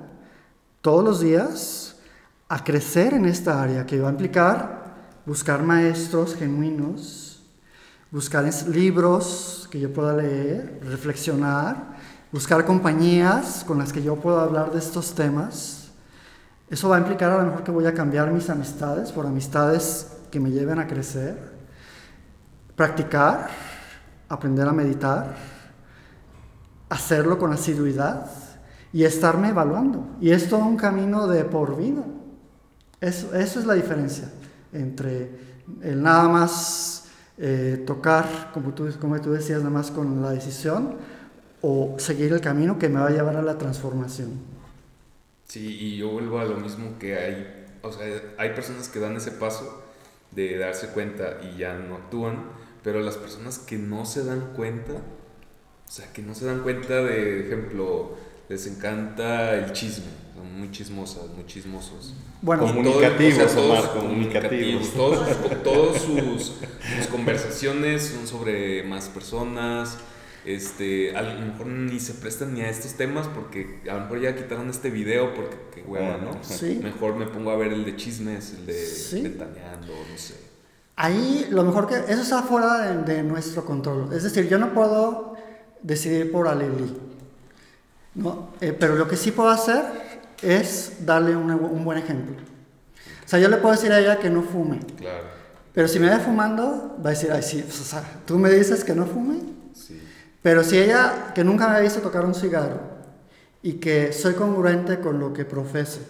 [0.80, 1.96] todos los días
[2.48, 4.77] a crecer en esta área que va a implicar
[5.28, 7.42] buscar maestros genuinos,
[8.10, 11.98] buscar libros que yo pueda leer, reflexionar,
[12.32, 15.90] buscar compañías con las que yo pueda hablar de estos temas.
[16.70, 20.16] Eso va a implicar a lo mejor que voy a cambiar mis amistades por amistades
[20.30, 21.38] que me lleven a crecer,
[22.74, 23.50] practicar,
[24.30, 25.36] aprender a meditar,
[26.88, 28.30] hacerlo con asiduidad
[28.94, 30.06] y estarme evaluando.
[30.22, 32.02] Y es todo un camino de por vida.
[33.02, 34.30] Eso, eso es la diferencia
[34.72, 35.30] entre
[35.82, 37.08] el nada más
[37.38, 40.96] eh, tocar, como tú, como tú decías, nada más con la decisión,
[41.60, 44.40] o seguir el camino que me va a llevar a la transformación.
[45.46, 48.06] Sí, y yo vuelvo a lo mismo que hay, o sea,
[48.36, 49.82] hay personas que dan ese paso
[50.30, 52.44] de darse cuenta y ya no actúan,
[52.82, 57.02] pero las personas que no se dan cuenta, o sea, que no se dan cuenta
[57.02, 58.16] de, ejemplo,
[58.48, 62.14] les encanta el chisme, son muy chismosas, muy chismosos.
[62.40, 64.92] Bueno, comunicativos, Omar, comunicativos.
[64.94, 66.54] Todos, sus,
[66.96, 69.98] sus, conversaciones son sobre más personas.
[70.44, 74.20] Este, a lo mejor ni se prestan ni a estos temas porque a lo mejor
[74.20, 76.42] ya quitaron este video porque qué hueva, ¿no?
[76.42, 76.80] Sí.
[76.82, 79.20] Mejor me pongo a ver el de chismes, el de ¿Sí?
[79.20, 80.34] ventaneando, no sé.
[80.96, 84.12] Ahí lo mejor que eso está fuera de, nuestro control.
[84.12, 85.34] Es decir, yo no puedo
[85.82, 87.07] decidir por Aleli.
[88.18, 88.50] ¿No?
[88.60, 89.84] Eh, pero lo que sí puedo hacer
[90.42, 92.34] es darle un, buen ejemplo.
[93.24, 94.80] O sea, yo le puedo decir a ella que no fume.
[94.96, 95.24] Claro.
[95.72, 98.50] Pero si me ve fumando, va a decir, ay, sí, pues, o sea, tú me
[98.50, 99.40] dices que no fume.
[99.74, 100.00] Sí.
[100.42, 102.80] Pero si ella, que nunca me ha visto tocar un cigarro
[103.62, 106.00] y que soy congruente con lo que profese,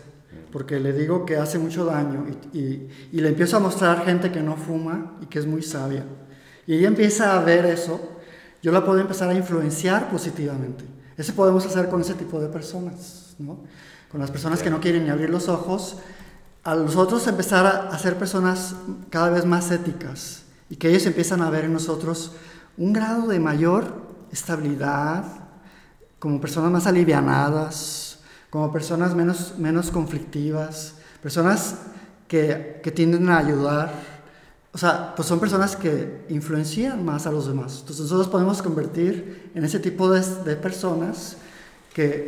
[0.53, 4.33] porque le digo que hace mucho daño y, y, y le empiezo a mostrar gente
[4.33, 6.05] que no fuma y que es muy sabia,
[6.67, 8.19] y ella empieza a ver eso,
[8.63, 10.85] yo la puedo empezar a influenciar positivamente.
[11.19, 13.59] Eso podemos hacer con ese tipo de personas, ¿no?
[14.11, 15.97] con las personas que no quieren ni abrir los ojos,
[16.65, 18.75] a nosotros empezar a, ser personas
[19.11, 22.33] cada vez más éticas y que ellos empiezan a ver en nosotros
[22.77, 24.03] un grado de mayor
[24.33, 25.25] estabilidad,
[26.19, 28.19] como personas más alivianadas,
[28.51, 31.77] como personas menos, menos conflictivas, personas
[32.27, 33.93] que, que tienden a ayudar.
[34.73, 37.79] O sea, pues son personas que influencian más a los demás.
[37.81, 41.37] Entonces nosotros podemos convertir en ese tipo de, de personas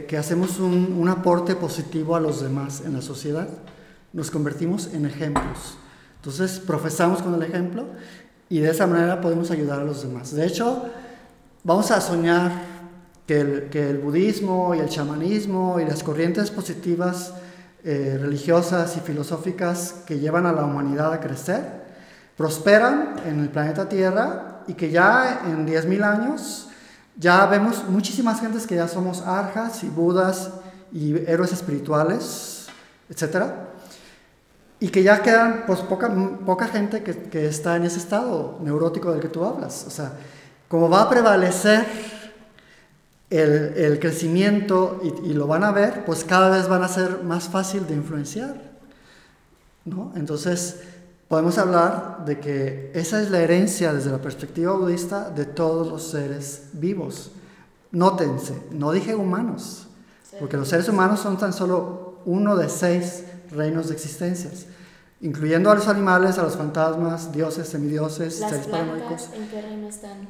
[0.07, 3.49] que, hacemos un, aporte positivo a los demás en la sociedad,
[4.13, 5.77] nos convertimos en ejemplos.
[6.17, 7.87] Entonces profesamos con el ejemplo
[8.49, 10.35] y de esa manera podemos ayudar a los demás.
[10.35, 10.87] De hecho,
[11.63, 12.51] vamos a soñar
[13.29, 17.35] que el, que el budismo y el chamanismo y las corrientes positivas
[17.85, 21.80] eh, religiosas y filosóficas que llevan a la humanidad a crecer
[22.41, 26.69] prosperan en el planeta Tierra y que ya en 10.000 años
[27.15, 30.51] ya vemos muchísimas gentes que ya somos arjas y budas
[30.91, 32.69] y héroes espirituales,
[33.11, 33.45] etc.
[34.81, 36.11] Y que ya quedan pues poca,
[36.47, 39.85] poca gente que, que está en ese estado neurótico del que tú hablas.
[39.87, 40.13] O sea,
[40.67, 41.85] como va a prevalecer
[43.29, 47.23] el, el crecimiento y, y, lo van a ver, pues cada vez van a ser
[47.23, 48.55] más fácil de influenciar.
[49.85, 50.11] ¿no?
[50.17, 50.81] Entonces,
[51.31, 56.11] podemos hablar de que esa es la herencia desde la perspectiva budista de todos los
[56.11, 57.31] seres vivos.
[57.93, 59.87] Nótense, no dije humanos,
[60.41, 63.23] porque los seres humanos son tan solo uno de seis
[63.53, 64.67] reinos de existencias,
[65.21, 69.87] incluyendo a los animales, a los fantasmas, dioses, semidioses, ¿Las seres plantas en qué reino
[69.87, 70.27] están?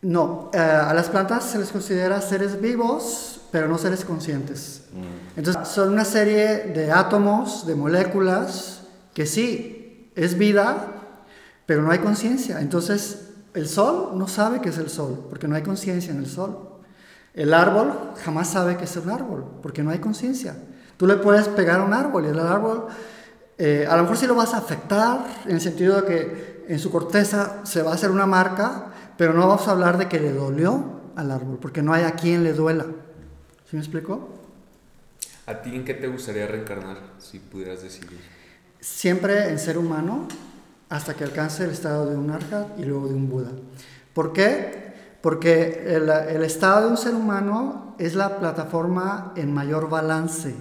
[0.00, 4.84] No, eh, a las plantas se les considera seres vivos, pero no seres conscientes.
[4.94, 5.38] Mm.
[5.40, 8.80] Entonces, son una serie de átomos, de moléculas,
[9.12, 9.81] que sí,
[10.14, 10.88] es vida,
[11.66, 12.60] pero no hay conciencia.
[12.60, 16.26] Entonces, el sol no sabe que es el sol, porque no hay conciencia en el
[16.26, 16.68] sol.
[17.34, 17.92] El árbol
[18.22, 20.56] jamás sabe que es un árbol, porque no hay conciencia.
[20.96, 22.86] Tú le puedes pegar a un árbol y el árbol,
[23.58, 26.78] eh, a lo mejor sí lo vas a afectar, en el sentido de que en
[26.78, 30.20] su corteza se va a hacer una marca, pero no vamos a hablar de que
[30.20, 32.84] le dolió al árbol, porque no hay a quien le duela.
[33.68, 34.28] ¿Sí me explico?
[35.46, 38.41] ¿A ti en qué te gustaría reencarnar, si pudieras decidir?
[38.82, 40.26] Siempre en ser humano,
[40.88, 43.52] hasta que alcance el estado de un arhat y luego de un Buda.
[44.12, 44.92] ¿Por qué?
[45.22, 50.56] Porque el, el estado de un ser humano es la plataforma en mayor balance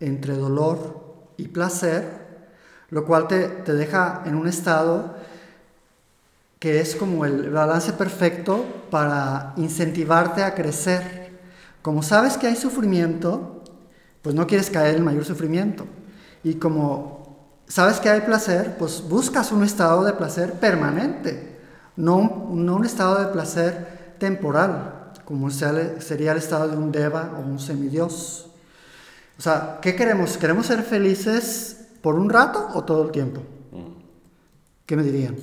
[0.00, 1.04] entre dolor
[1.36, 2.08] y placer,
[2.88, 5.16] lo cual te, te deja en un estado
[6.58, 11.38] que es como el balance perfecto para incentivarte a crecer.
[11.82, 13.62] Como sabes que hay sufrimiento,
[14.22, 15.86] pues no quieres caer en mayor sufrimiento.
[16.42, 17.19] Y como
[17.70, 21.58] sabes que hay placer, pues buscas un estado de placer permanente,
[21.96, 27.40] no, no un estado de placer temporal, como sería el estado de un deva o
[27.40, 28.50] un semidios.
[29.38, 30.36] O sea, ¿qué queremos?
[30.36, 33.40] ¿Queremos ser felices por un rato o todo el tiempo?
[33.70, 34.02] Mm.
[34.84, 35.36] ¿Qué me dirían?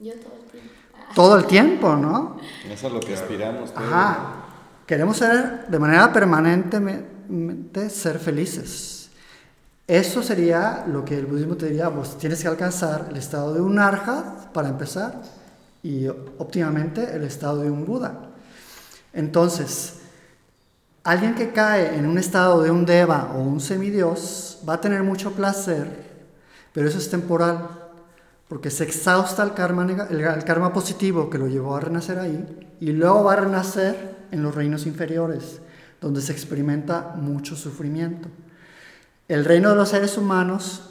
[0.00, 0.70] Yo todo el tiempo.
[1.14, 2.36] Todo el tiempo, ¿no?
[2.70, 3.72] Eso es lo que aspiramos.
[3.74, 4.44] Ajá.
[4.86, 8.95] Queremos ser de manera permanentemente ser felices.
[9.86, 13.78] Eso sería lo que el budismo te diría, tienes que alcanzar el estado de un
[13.78, 15.22] arhat para empezar
[15.80, 18.30] y óptimamente el estado de un Buda.
[19.12, 20.00] Entonces,
[21.04, 25.04] alguien que cae en un estado de un deva o un semidios va a tener
[25.04, 25.86] mucho placer,
[26.72, 27.68] pero eso es temporal,
[28.48, 32.44] porque se exhausta el karma, el karma positivo que lo llevó a renacer ahí,
[32.80, 35.60] y luego va a renacer en los reinos inferiores,
[36.00, 38.28] donde se experimenta mucho sufrimiento.
[39.28, 40.82] El reino de los seres humanos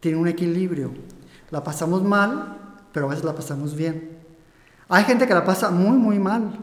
[0.00, 0.92] tiene un equilibrio.
[1.50, 4.18] La pasamos mal, pero a veces la pasamos bien.
[4.88, 6.58] Hay gente que la pasa muy, muy mal,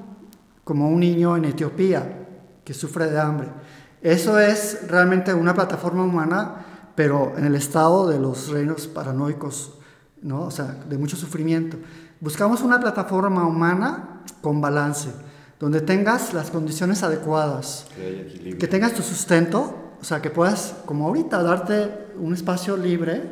[0.63, 2.28] como un niño en Etiopía
[2.63, 3.49] que sufre de hambre.
[4.01, 6.65] Eso es realmente una plataforma humana,
[6.95, 9.78] pero en el estado de los reinos paranoicos,
[10.24, 10.43] ¿no?
[10.43, 11.78] O sea, de mucho sufrimiento.
[12.19, 15.09] Buscamos una plataforma humana con balance,
[15.59, 21.08] donde tengas las condiciones adecuadas, Que que tengas tu sustento, o sea, que puedas, como
[21.08, 23.32] ahorita, darte un espacio libre,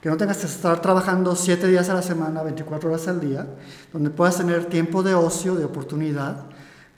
[0.00, 3.46] que no tengas que estar trabajando 7 días a la semana, 24 horas al día,
[3.92, 6.44] donde puedas tener tiempo de ocio, de oportunidad,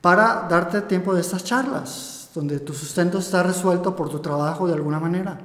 [0.01, 4.75] para darte tiempo de estas charlas, donde tu sustento está resuelto por tu trabajo de
[4.75, 5.39] alguna manera,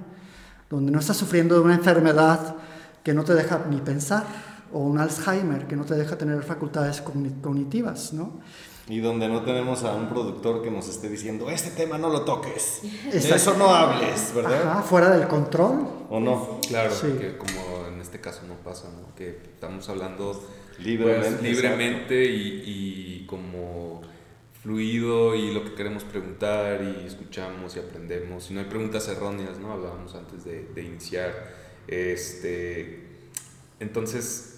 [0.69, 2.55] donde no estás sufriendo de una enfermedad
[3.03, 4.23] que no te deja ni pensar,
[4.71, 8.39] o un Alzheimer que no te deja tener facultades cogni- cognitivas, ¿no?
[8.89, 12.21] Y donde no tenemos a un productor que nos esté diciendo, este tema no lo
[12.25, 13.35] toques, de Exacto.
[13.35, 14.67] eso no hables, ¿verdad?
[14.71, 15.87] Ajá, fuera del control.
[16.09, 16.59] ¿O no?
[16.67, 17.07] Claro, Sí.
[17.19, 19.13] que como en este caso no pasa, ¿no?
[19.15, 20.43] Que estamos hablando
[20.79, 24.01] Libremente, pues, libremente y, y como
[24.63, 28.49] fluido y lo que queremos preguntar y escuchamos y aprendemos.
[28.49, 29.71] Y no hay preguntas erróneas, ¿no?
[29.71, 31.31] Hablábamos antes de, de iniciar.
[31.87, 33.03] Este,
[33.79, 34.48] entonces,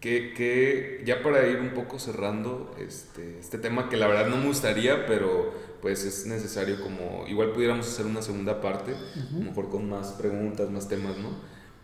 [0.00, 4.38] que, que ya para ir un poco cerrando este, este tema que la verdad no
[4.38, 9.44] me gustaría, pero pues es necesario como, igual pudiéramos hacer una segunda parte, a lo
[9.44, 11.30] mejor con más preguntas, más temas, ¿no?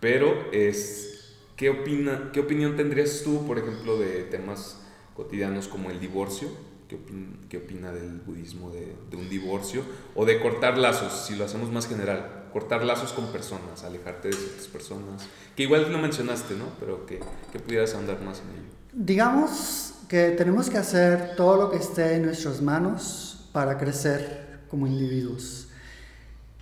[0.00, 4.82] Pero es, ¿qué, opina, ¿qué opinión tendrías tú, por ejemplo, de temas
[5.14, 6.48] cotidianos como el divorcio?
[6.88, 9.82] ¿Qué, opin- qué opina del budismo de, de un divorcio?
[10.14, 14.34] O de cortar lazos, si lo hacemos más general, cortar lazos con personas, alejarte de
[14.34, 15.22] ciertas personas,
[15.56, 16.66] que igual lo mencionaste, ¿no?
[16.78, 17.20] Pero que,
[17.52, 18.72] que pudieras andar más en ello.
[18.92, 24.86] Digamos que tenemos que hacer todo lo que esté en nuestras manos para crecer como
[24.86, 25.68] individuos.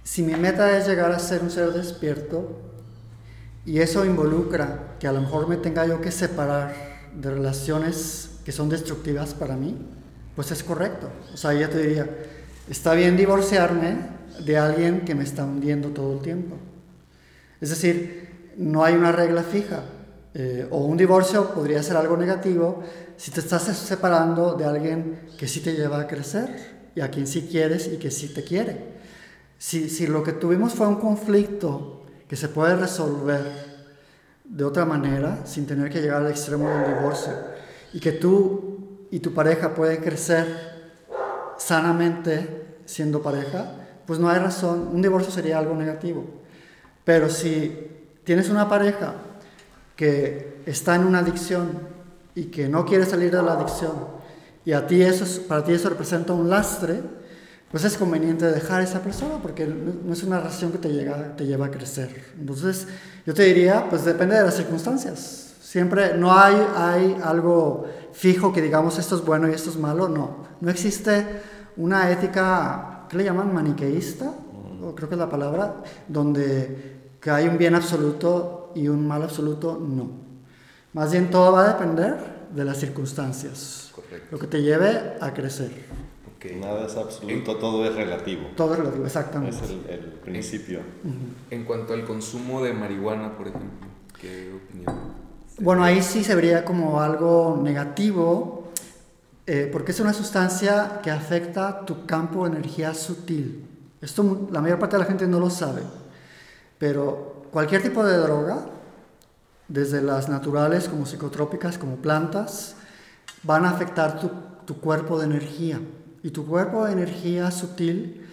[0.02, 2.60] Si mi meta es llegar a ser un ser despierto,
[3.66, 6.74] y eso involucra que a lo mejor me tenga yo que separar
[7.14, 9.76] de relaciones que son destructivas para mí,
[10.34, 11.10] pues es correcto.
[11.32, 12.08] O sea, yo te diría,
[12.68, 13.96] está bien divorciarme
[14.44, 16.56] de alguien que me está hundiendo todo el tiempo.
[17.60, 19.84] Es decir, no hay una regla fija.
[20.36, 22.82] Eh, o un divorcio podría ser algo negativo
[23.16, 27.28] si te estás separando de alguien que sí te lleva a crecer y a quien
[27.28, 28.94] sí quieres y que sí te quiere.
[29.58, 33.42] Si, si lo que tuvimos fue un conflicto que se puede resolver
[34.44, 37.32] de otra manera, sin tener que llegar al extremo del divorcio,
[37.92, 38.73] y que tú
[39.14, 40.44] y tu pareja pueden crecer
[41.56, 43.76] sanamente siendo pareja,
[44.08, 46.24] pues no hay razón, un divorcio sería algo negativo.
[47.04, 47.92] Pero si
[48.24, 49.14] tienes una pareja
[49.94, 51.78] que está en una adicción
[52.34, 53.92] y que no quiere salir de la adicción,
[54.64, 57.00] y a ti eso, para ti eso representa un lastre,
[57.70, 61.36] pues es conveniente dejar a esa persona porque no es una relación que te, llega,
[61.36, 62.32] te lleva a crecer.
[62.36, 62.88] Entonces,
[63.24, 65.54] yo te diría, pues depende de las circunstancias.
[65.62, 70.08] Siempre no hay, hay algo fijo que digamos esto es bueno y esto es malo,
[70.08, 70.44] no.
[70.60, 71.26] No existe
[71.76, 73.52] una ética, ¿qué le llaman?
[73.52, 74.32] Maniqueísta,
[74.82, 79.22] o creo que es la palabra, donde que hay un bien absoluto y un mal
[79.22, 80.08] absoluto, no.
[80.92, 82.16] Más bien todo va a depender
[82.54, 83.92] de las circunstancias,
[84.30, 85.70] lo que te lleve a crecer.
[86.52, 88.50] Nada es absoluto, todo es relativo.
[88.54, 89.56] Todo es relativo, exactamente.
[89.56, 90.80] Es el, principio.
[91.50, 93.88] En, cuanto al consumo de marihuana, por ejemplo,
[94.20, 95.23] ¿qué opinión?
[95.58, 98.72] Bueno, ahí sí se vería como algo negativo,
[99.46, 103.64] eh, porque es una sustancia que afecta tu campo de energía sutil.
[104.00, 105.82] Esto la mayor parte de la gente no lo sabe,
[106.76, 108.66] pero cualquier tipo de droga,
[109.68, 112.74] desde las naturales como psicotrópicas, como plantas,
[113.44, 114.30] van a afectar tu,
[114.66, 115.80] tu cuerpo de energía.
[116.24, 118.26] Y tu cuerpo de energía sutil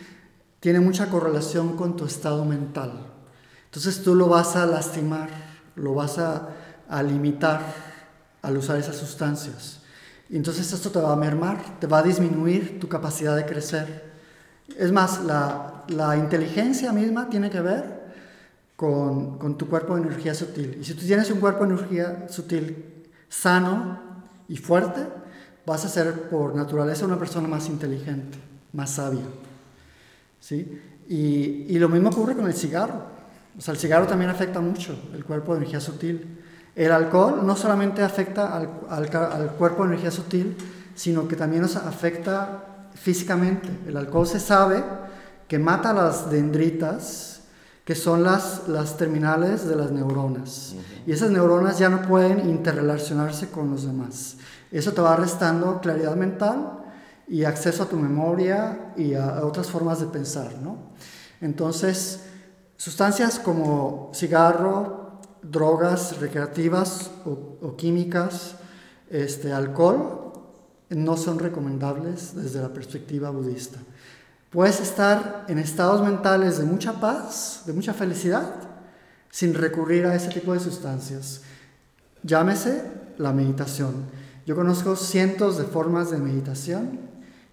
[0.59, 2.93] tiene mucha correlación con tu estado mental.
[3.65, 5.30] Entonces tú lo vas a lastimar,
[5.76, 6.49] lo vas a,
[7.02, 7.62] limitar
[8.42, 9.80] al usar esas sustancias.
[10.30, 14.12] Y entonces esto te va a mermar, te va a disminuir tu capacidad de crecer.
[14.78, 18.02] Es más, la, inteligencia misma tiene que ver
[18.76, 20.78] con, con, tu cuerpo de energía sutil.
[20.80, 24.00] Y si tú tienes un cuerpo de energía sutil sano
[24.48, 25.06] y fuerte,
[25.66, 28.38] vas a ser por naturaleza una persona más inteligente,
[28.74, 29.24] más sabia.
[30.39, 30.82] ¿sí?
[31.08, 33.06] Y, y, lo mismo ocurre con el cigarro.
[33.58, 36.41] O sea, el cigarro también afecta mucho el cuerpo de energía sutil.
[36.76, 40.55] El alcohol no solamente afecta al, al, al cuerpo de energía sutil,
[40.95, 42.63] sino que también nos afecta
[42.93, 43.69] físicamente.
[43.88, 44.84] El alcohol se sabe
[45.47, 47.41] que mata las dendritas,
[47.84, 50.76] que son las, las terminales de las neuronas.
[51.05, 54.38] Y esas neuronas ya no pueden interrelacionarse con los demás.
[54.72, 56.80] Eso te va restando claridad mental
[57.28, 60.78] y acceso a tu memoria y a, otras formas de pensar, ¿no?
[61.41, 62.22] Entonces,
[62.78, 65.01] sustancias como cigarro,
[65.42, 68.56] drogas recreativas o, químicas,
[69.10, 70.34] este, alcohol,
[70.89, 73.80] no son recomendables desde la perspectiva budista.
[74.50, 78.54] Puedes estar en estados mentales de mucha paz, de mucha felicidad,
[79.30, 81.42] sin recurrir a ese tipo de sustancias.
[82.24, 82.84] Llámese
[83.18, 83.94] la meditación.
[84.46, 87.00] Yo conozco cientos de formas de meditación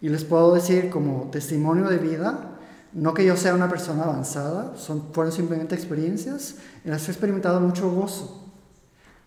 [0.01, 2.58] y les puedo decir como testimonio de vida,
[2.93, 7.13] no que yo sea una persona avanzada, son, fueron simplemente experiencias en las que he
[7.13, 8.53] experimentado mucho gozo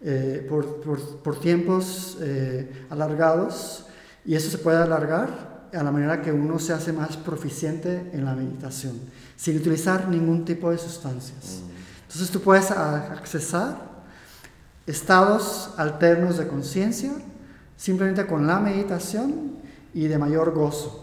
[0.01, 3.85] eh, por, por, por, tiempos eh, alargados
[4.25, 8.25] y eso se puede alargar a la manera que uno se hace más proficiente en
[8.25, 8.99] la meditación,
[9.35, 11.61] sin utilizar ningún tipo de sustancias.
[11.61, 11.71] Mm.
[12.01, 13.91] Entonces tú puedes accesar
[14.85, 17.13] estados alternos de conciencia
[17.77, 19.53] simplemente con la meditación
[19.93, 21.00] y de mayor gozo,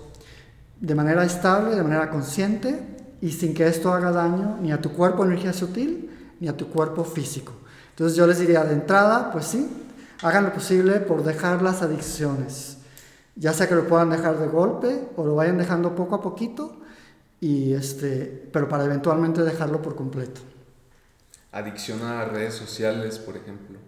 [0.80, 2.80] de manera estable, de manera consciente
[3.20, 6.10] y sin que esto haga daño ni a tu cuerpo energía sutil
[6.40, 7.52] ni a tu cuerpo físico.
[7.90, 9.68] Entonces yo les diría de entrada, pues sí,
[10.22, 12.78] hagan lo posible por dejar las adicciones,
[13.34, 16.80] ya sea que lo puedan dejar de golpe o lo vayan dejando poco a poquito,
[17.40, 20.40] y este, pero para eventualmente dejarlo por completo.
[21.52, 23.78] Adicción a redes sociales, por ejemplo.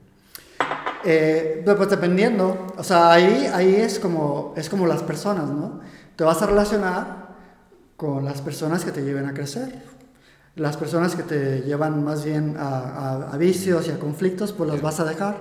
[1.05, 5.81] Eh, pues dependiendo, o sea, ahí, ahí es, como, es como las personas, ¿no?
[6.21, 7.29] Te vas a relacionar
[7.97, 9.83] con las personas que te lleven a crecer.
[10.55, 14.83] Las personas que te llevan más bien a, a, vicios y a conflictos, pues las
[14.83, 15.39] vas a dejar.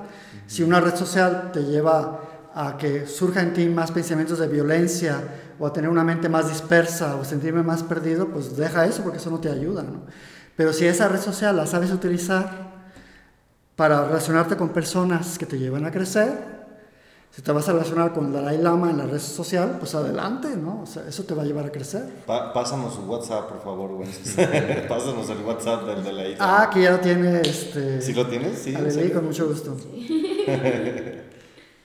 [0.48, 2.22] Si una red social te lleva
[2.56, 5.22] a que surja en ti más pensamientos de violencia
[5.60, 9.18] o a tener una mente más dispersa o sentirme más perdido, pues deja eso porque
[9.18, 10.04] eso no te ayuda, ¿no?
[10.56, 12.70] Pero si esa red social la sabes utilizar
[13.76, 16.59] para relacionarte con personas que te llevan a crecer,
[17.32, 20.50] Si te vas a relacionar con el Dalai Lama en la red social, pues adelante,
[20.58, 20.82] ¿no?
[20.82, 22.04] O sea, eso te va a llevar a crecer.
[22.26, 24.10] Pa- pásanos su WhatsApp, por favor, güey.
[24.90, 26.38] pásanos el WhatsApp del de la isla.
[26.64, 28.02] Ah, que ya lo tiene este.
[28.02, 28.58] ¿Sí lo tienes?
[28.58, 28.74] Sí.
[28.90, 29.14] serio?
[29.14, 29.78] con mucho gusto.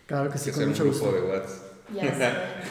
[0.07, 1.13] claro que sí, que con un mucho grupo gusto.
[1.13, 1.63] de WhatsApp.
[1.95, 2.31] Ya sé,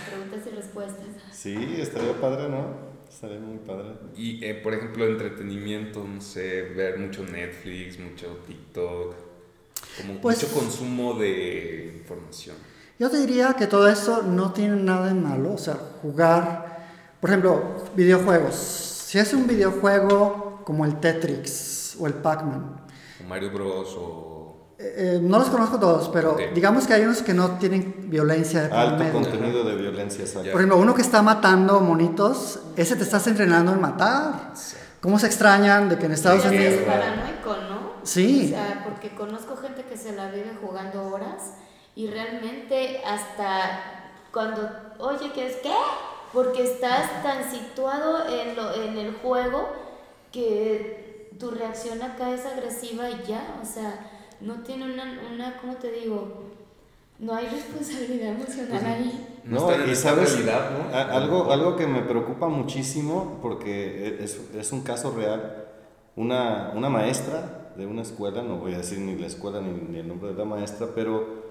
[0.10, 1.06] preguntas y respuestas.
[1.32, 2.66] Sí, estaría padre, ¿no?
[3.08, 3.90] Estaría muy padre.
[4.18, 9.14] Y, eh, por ejemplo, entretenimiento, no sé, ver mucho Netflix, mucho TikTok,
[10.02, 12.56] como Pues- mucho consumo de información.
[13.00, 16.88] Yo te diría que todo eso no tiene nada de malo, o sea, jugar,
[17.20, 17.64] por ejemplo,
[17.96, 18.56] videojuegos.
[18.56, 22.82] Si es un videojuego como el Tetris o el Pac-Man,
[23.24, 23.96] O Mario Bros.
[23.98, 24.76] o...
[24.80, 26.42] eh, eh, no los conozco todos, pero Ok.
[26.54, 29.14] digamos que hay unos que no tienen violencia de Alto medio.
[29.14, 30.52] contenido de violencia, exacto.
[30.52, 34.54] Por ejemplo, uno que está matando monitos, ese te estás entrenando en matar.
[35.02, 36.74] ¿Cómo se extrañan de que en Estados Sí, Unidos...
[36.76, 37.73] es paranoico, ¿no?
[38.04, 38.46] Sí.
[38.46, 41.56] O sea, porque conozco gente que se la vive jugando horas
[41.96, 45.74] y realmente hasta cuando, oye, ¿qué es qué?
[46.34, 49.70] Porque estás tan situado en, lo, en el juego
[50.32, 54.10] que tu reacción acá es agresiva y ya, o sea,
[54.42, 56.44] no tiene una, una ¿cómo te digo?
[57.20, 59.40] No hay responsabilidad emocional ahí.
[59.46, 60.96] No, No, y sabes, realidad, ¿no?
[60.96, 65.66] a- algo, algo que me preocupa muchísimo, porque es, es un caso real,
[66.16, 70.00] una, una maestra de una escuela, no voy a decir ni la escuela ni, ni
[70.00, 71.44] el nombre de la maestra, pero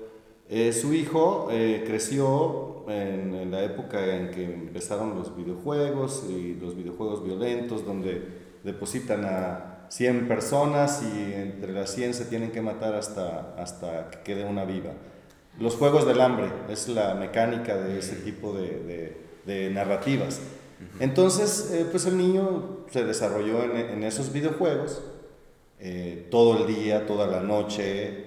[0.48, 6.54] eh, su hijo eh, creció en, en la época en que empezaron los videojuegos y
[6.60, 8.22] los videojuegos violentos, donde
[8.64, 14.18] depositan a 100 personas y entre las 100 se tienen que matar hasta, hasta que
[14.20, 14.92] quede una viva.
[15.58, 20.40] Los juegos del hambre es la mecánica de ese tipo de, de- de narrativas.
[21.00, 25.02] Entonces, eh, pues el niño se desarrolló en, en esos videojuegos
[25.84, 27.82] eh, todo el día, toda la noche.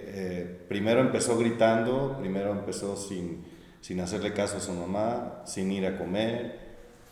[0.08, 3.43] eh, primero empezó gritando, primero empezó sin,
[3.82, 6.66] sin hacerle caso a su mamá, sin ir a comer.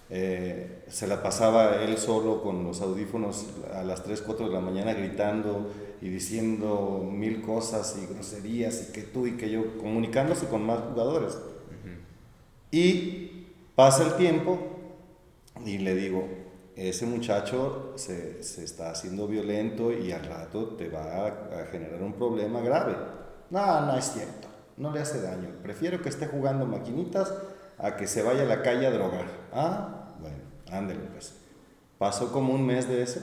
[0.09, 4.59] eh, se la pasaba él solo con los audífonos a las 3, 4 de la
[4.59, 5.71] mañana gritando
[6.01, 10.79] y diciendo mil cosas y groserías y que tú y que yo, comunicándose con más
[10.79, 11.37] jugadores.
[12.71, 14.59] Y pasa el tiempo
[15.65, 16.27] y le digo,
[16.75, 21.27] ese muchacho se, se está haciendo violento y al rato te va a,
[21.61, 22.95] a generar un problema grave.
[23.49, 24.47] No, no es cierto,
[24.77, 25.49] no le hace daño.
[25.61, 27.33] Prefiero que esté jugando maquinitas
[27.77, 29.25] a que se vaya a la calle a drogar.
[29.51, 30.37] Ah, bueno,
[30.71, 31.35] ándele pues.
[31.97, 33.19] Pasó como un mes de eso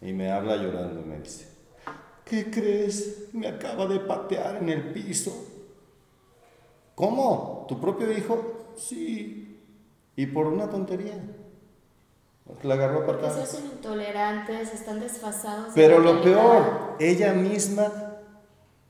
[0.00, 1.48] y me habla llorando y me dice,
[2.24, 3.28] ¿qué crees?
[3.32, 5.32] Me acaba de patear en el piso.
[6.94, 7.66] ¿Cómo?
[7.68, 8.74] ¿Tu propio hijo?
[8.76, 9.62] Sí.
[10.16, 11.14] Y por una tontería.
[12.62, 15.74] La agarró a Porque hacen intolerantes, están desfasados.
[15.74, 16.42] de Pero lo realidad.
[16.42, 17.92] peor, ella misma,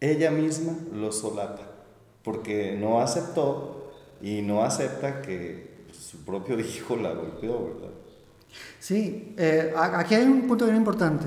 [0.00, 1.62] ella misma lo solapa.
[2.22, 3.92] Porque no aceptó
[4.22, 7.90] y no acepta que su propio hijo la golpeó, ¿verdad?
[8.80, 11.26] Sí, eh, aquí hay un punto bien importante.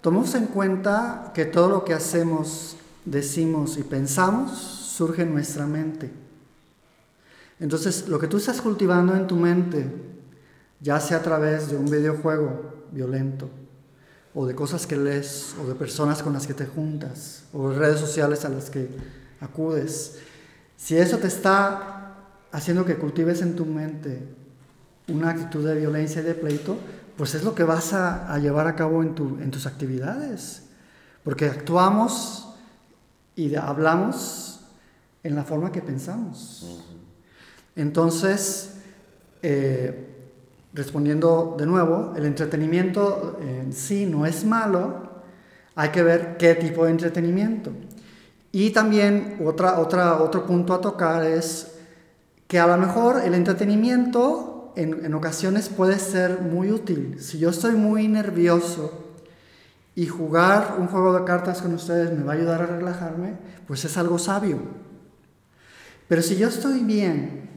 [0.00, 6.10] Tomemos en cuenta que todo lo que hacemos, decimos y pensamos surge en nuestra mente.
[7.60, 9.86] Entonces, lo que tú estás cultivando en tu mente,
[10.84, 13.48] ya sea a través de un videojuego violento,
[14.34, 17.78] o de cosas que lees, o de personas con las que te juntas, o de
[17.78, 18.88] redes sociales a las que
[19.40, 20.18] acudes,
[20.76, 22.14] si eso te está
[22.52, 24.22] haciendo que cultives en tu mente
[25.08, 26.76] una actitud de violencia y de pleito,
[27.16, 30.64] pues es lo que vas a, a llevar a cabo en, tu- en tus actividades.
[31.22, 32.54] Porque actuamos
[33.36, 34.60] y hablamos
[35.22, 36.82] en la forma que pensamos.
[37.76, 38.74] Entonces,
[39.42, 40.13] eh,
[40.74, 45.22] respondiendo de nuevo, el entretenimiento en sí no es malo,
[45.76, 47.70] hay que ver qué tipo de entretenimiento.
[48.52, 51.76] Y también otra, otra, otro punto a tocar es
[52.46, 57.16] que a lo mejor el entretenimiento en, en ocasiones puede ser muy útil.
[57.20, 59.14] Si yo estoy muy nervioso
[59.94, 63.34] y jugar un juego de cartas con ustedes me va a ayudar a relajarme,
[63.66, 64.58] pues es algo sabio.
[66.08, 67.48] Pero si yo estoy bien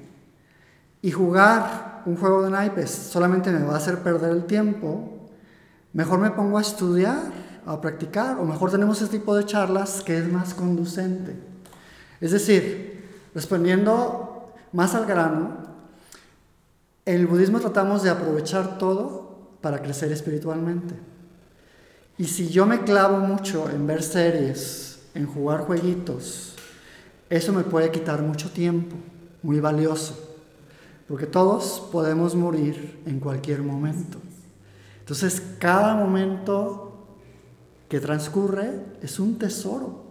[1.01, 5.27] y jugar un juego de naipes solamente me va a hacer perder el tiempo,
[5.91, 7.21] mejor me pongo a estudiar,
[7.65, 11.35] a practicar, o mejor tenemos este tipo de charlas que es más conducente.
[12.21, 15.57] Es decir, respondiendo más al grano,
[17.05, 20.95] en el budismo tratamos de aprovechar todo para crecer espiritualmente.
[22.17, 26.55] Y si yo me clavo mucho en ver series, en jugar jueguitos,
[27.29, 28.95] eso me puede quitar mucho tiempo,
[29.43, 30.26] muy valioso,
[31.07, 34.19] porque todos podemos morir en cualquier momento.
[34.99, 37.07] Entonces, cada momento
[37.87, 38.71] que transcurre
[39.01, 40.03] es un tesoro.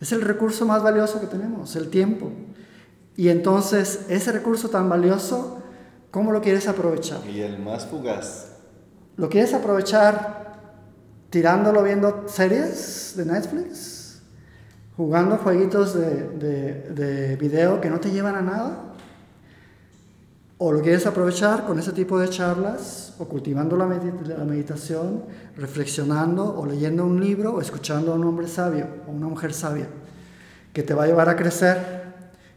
[0.00, 2.30] Es el recurso más valioso que tenemos, el tiempo.
[3.16, 5.62] Y entonces, ese recurso tan valioso,
[6.12, 7.26] ¿cómo lo quieres aprovechar?
[7.26, 8.52] Y el más fugaz.
[9.16, 10.60] ¿Lo quieres aprovechar
[11.30, 14.22] tirándolo viendo series de Netflix?
[14.96, 18.95] ¿Jugando jueguitos de, de, de video que no te llevan a nada?
[20.58, 25.24] ¿O lo quieres aprovechar con ese tipo de charlas, o cultivando la, la, meditación,
[25.54, 29.88] reflexionando, o leyendo un libro, o escuchando a un hombre sabio o una mujer sabia,
[30.72, 32.04] que te va a llevar a crecer,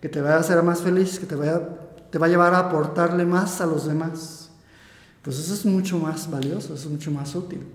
[0.01, 1.61] que te va a hacer más feliz, que te, vaya,
[2.09, 4.49] te va a llevar a aportarle más a los demás?
[5.21, 7.67] Pues eso es mucho más valioso, eso es mucho más útil.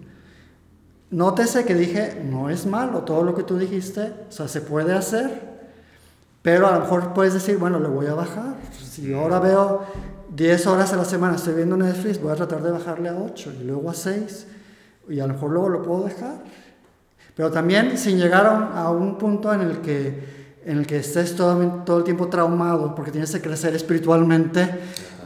[1.10, 4.94] Nótese que dije, no es malo todo lo que tú dijiste, o sea, se puede
[4.94, 5.54] hacer,
[6.40, 8.56] pero a lo mejor puedes decir, bueno, le voy a bajar.
[8.72, 9.82] Si ahora veo
[10.34, 13.52] 10 horas a la semana estoy viendo Netflix, voy a tratar de bajarle a 8
[13.60, 14.46] y luego a 6
[15.08, 16.38] y a lo mejor luego lo puedo dejar.
[17.36, 21.82] Pero también sin llegar a un punto en el que, en el que estés todo,
[21.84, 24.68] todo el tiempo traumado porque tienes que crecer espiritualmente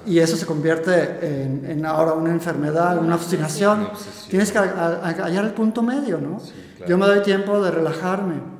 [0.05, 3.80] y eso se convierte en, en ahora una enfermedad, una obstinación.
[3.80, 3.90] Una
[4.28, 6.40] tienes que hallar el punto medio, ¿no?
[6.40, 6.90] Sí, claro.
[6.90, 8.57] Yo me doy tiempo de relajarme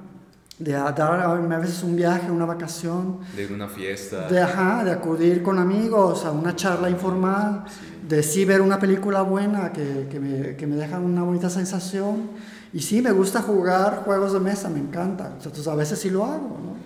[0.59, 3.21] de dar a veces un viaje, una vacación.
[3.37, 4.29] De una fiesta.
[4.29, 7.65] De, ajá, de acudir con amigos a una charla informal,
[8.09, 12.31] de sí ver una película buena que, que, me, que me deja una bonita sensación.
[12.73, 15.33] Y sí, me gusta jugar juegos de mesa, me encanta.
[15.37, 16.77] Entonces a veces sí lo hago, ¿no?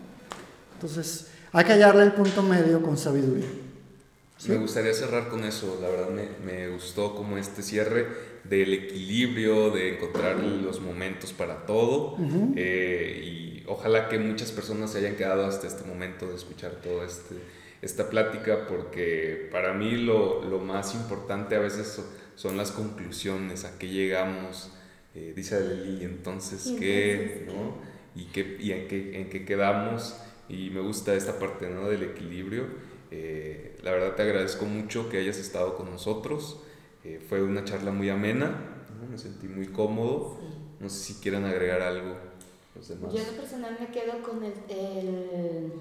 [0.75, 3.49] Entonces hay que hallarle el punto medio con sabiduría.
[4.37, 4.51] ¿Sí?
[4.51, 8.07] Me gustaría cerrar con eso, la verdad me, me gustó como este cierre
[8.43, 12.15] del equilibrio, de encontrar los momentos para todo.
[12.15, 12.53] Uh -huh.
[12.57, 17.05] eh, y ojalá que muchas personas se hayan quedado hasta este momento de escuchar toda
[17.07, 17.37] este,
[17.83, 22.03] esta plática, porque para mí lo, lo, más importante a veces
[22.35, 24.71] son las conclusiones, a qué llegamos,
[25.15, 27.45] eh, dice Lili, entonces, ¿qué?
[27.47, 27.77] ¿no?
[28.15, 30.17] ¿Y, qué, y en, qué, en qué quedamos?
[30.49, 31.89] Y me gusta esta parte ¿no?
[31.89, 32.67] del equilibrio.
[33.11, 36.61] Eh, la verdad te agradezco mucho que hayas estado con nosotros.
[37.05, 38.49] Eh, fue una charla muy amena,
[39.01, 39.09] ¿no?
[39.09, 40.39] me sentí muy cómodo.
[40.41, 40.47] Sí.
[40.81, 42.17] No sé si quieran agregar algo
[42.75, 43.13] los demás.
[43.13, 45.73] Yo en lo personal me quedo con el, el,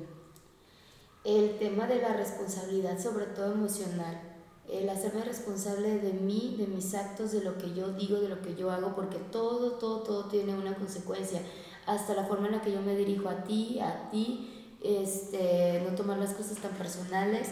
[1.23, 4.27] el tema de la responsabilidad, sobre todo emocional.
[4.69, 8.41] El hacerme responsable de mí, de mis actos, de lo que yo digo, de lo
[8.41, 11.41] que yo hago, porque todo, todo, todo tiene una consecuencia.
[11.85, 15.95] Hasta la forma en la que yo me dirijo a ti, a ti, este, no
[15.95, 17.49] tomar las cosas tan personales,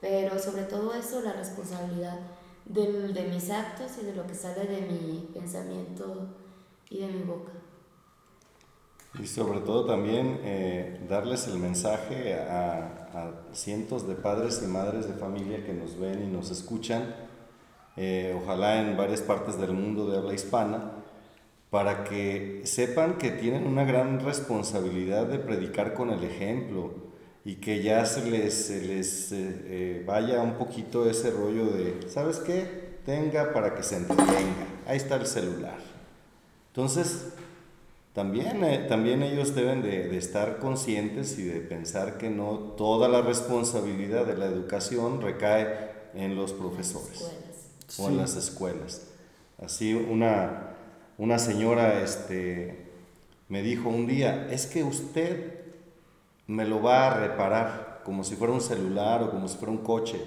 [0.00, 2.18] pero sobre todo eso, la responsabilidad
[2.64, 6.28] de, de mis actos y de lo que sale de mi pensamiento
[6.88, 7.52] y de mi boca.
[9.20, 15.06] Y sobre todo también eh, darles el mensaje a, a, cientos de padres y madres
[15.06, 17.14] de familia que nos ven y nos escuchan,
[17.96, 20.92] eh, ojalá en varias partes del mundo de habla hispana,
[21.70, 26.92] para que sepan que tienen una gran responsabilidad de predicar con el ejemplo
[27.44, 32.08] y que ya se les, se les eh, eh, vaya un poquito ese rollo de,
[32.08, 32.98] ¿sabes qué?
[33.04, 34.66] Tenga para que se entretenga.
[34.86, 35.78] Ahí está el celular.
[36.68, 37.32] Entonces,
[38.12, 43.08] también, eh, también ellos deben de, de, estar conscientes y de pensar que no toda
[43.08, 47.30] la responsabilidad de la educación recae en los profesores
[47.98, 49.08] o en las escuelas.
[49.62, 50.74] Así una,
[51.18, 52.86] una señora este,
[53.48, 55.60] me dijo un día, es que usted
[56.46, 59.78] me lo va a reparar como si fuera un celular o como si fuera un
[59.78, 60.20] coche.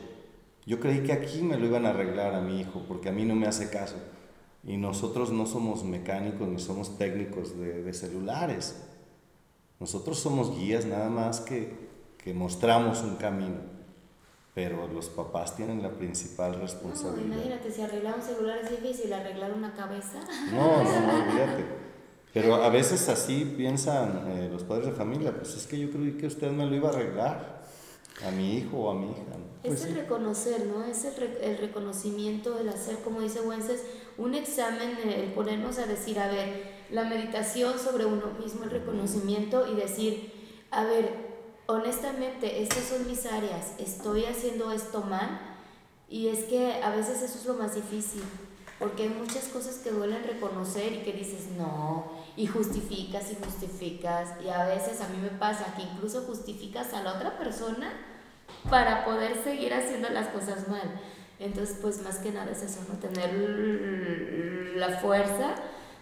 [0.66, 3.26] Yo creí que aquí me lo iban a arreglar a mi hijo porque a mí
[3.26, 3.96] no me hace caso.
[4.66, 8.84] Y nosotros no somos mecánicos ni somos técnicos de, de celulares.
[9.80, 11.72] Nosotros somos guías nada más que,
[12.18, 13.76] que, mostramos un camino.
[14.56, 17.28] Pero los papás tienen la principal responsabilidad.
[17.28, 20.22] No, imagínate, si arreglar un celular es difícil, arreglar una cabeza.
[20.52, 21.66] No, no, no, olvídate.
[22.34, 26.18] Pero a veces así piensan eh, los padres de familia, pues es que yo creí
[26.18, 27.64] que usted me lo iba a arreglar
[28.26, 29.38] a mi hijo o a mi hija.
[29.38, 29.46] ¿no?
[29.62, 30.00] Pues es el sí.
[30.02, 30.84] reconocer, ¿no?
[30.84, 33.84] Es el, re el, reconocimiento, el hacer, como dice Wences,
[34.18, 39.68] un examen, el ponernos a decir, a ver, la meditación sobre uno mismo, el reconocimiento
[39.72, 40.32] y decir,
[40.72, 41.12] a ver,
[41.68, 45.40] honestamente, estas son mis áreas, estoy haciendo esto mal
[46.10, 48.24] y es que a veces eso es lo más difícil,
[48.80, 52.06] porque hay muchas cosas que duelen reconocer y que dices, no,
[52.38, 57.02] y justificas y justificas y a veces a mí me pasa que incluso justificas a
[57.02, 57.94] la otra persona
[58.70, 61.00] para poder seguir haciendo las cosas mal.
[61.40, 62.98] Entonces, pues más que nada es eso, ¿no?
[62.98, 65.56] Tener la fuerza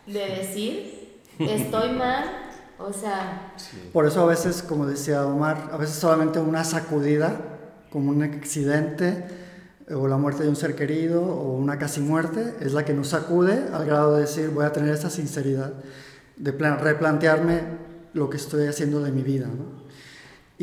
[0.05, 2.25] de decir, estoy mal,
[2.77, 3.53] o sea...
[3.57, 3.89] Sí.
[3.91, 7.39] Por eso a veces, como decía Omar, a veces solamente una sacudida,
[7.91, 9.25] como un accidente,
[9.93, 13.09] o la muerte de un ser querido, o una casi muerte, es la que nos
[13.09, 15.73] sacude al grado de decir, voy a tener esa sinceridad,
[16.37, 17.61] de replantearme
[18.13, 19.47] lo que estoy haciendo de mi vida.
[19.47, 19.82] ¿no?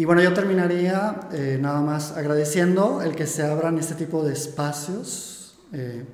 [0.00, 4.32] Y bueno, yo terminaría eh, nada más agradeciendo el que se abran este tipo de
[4.32, 6.06] espacios eh,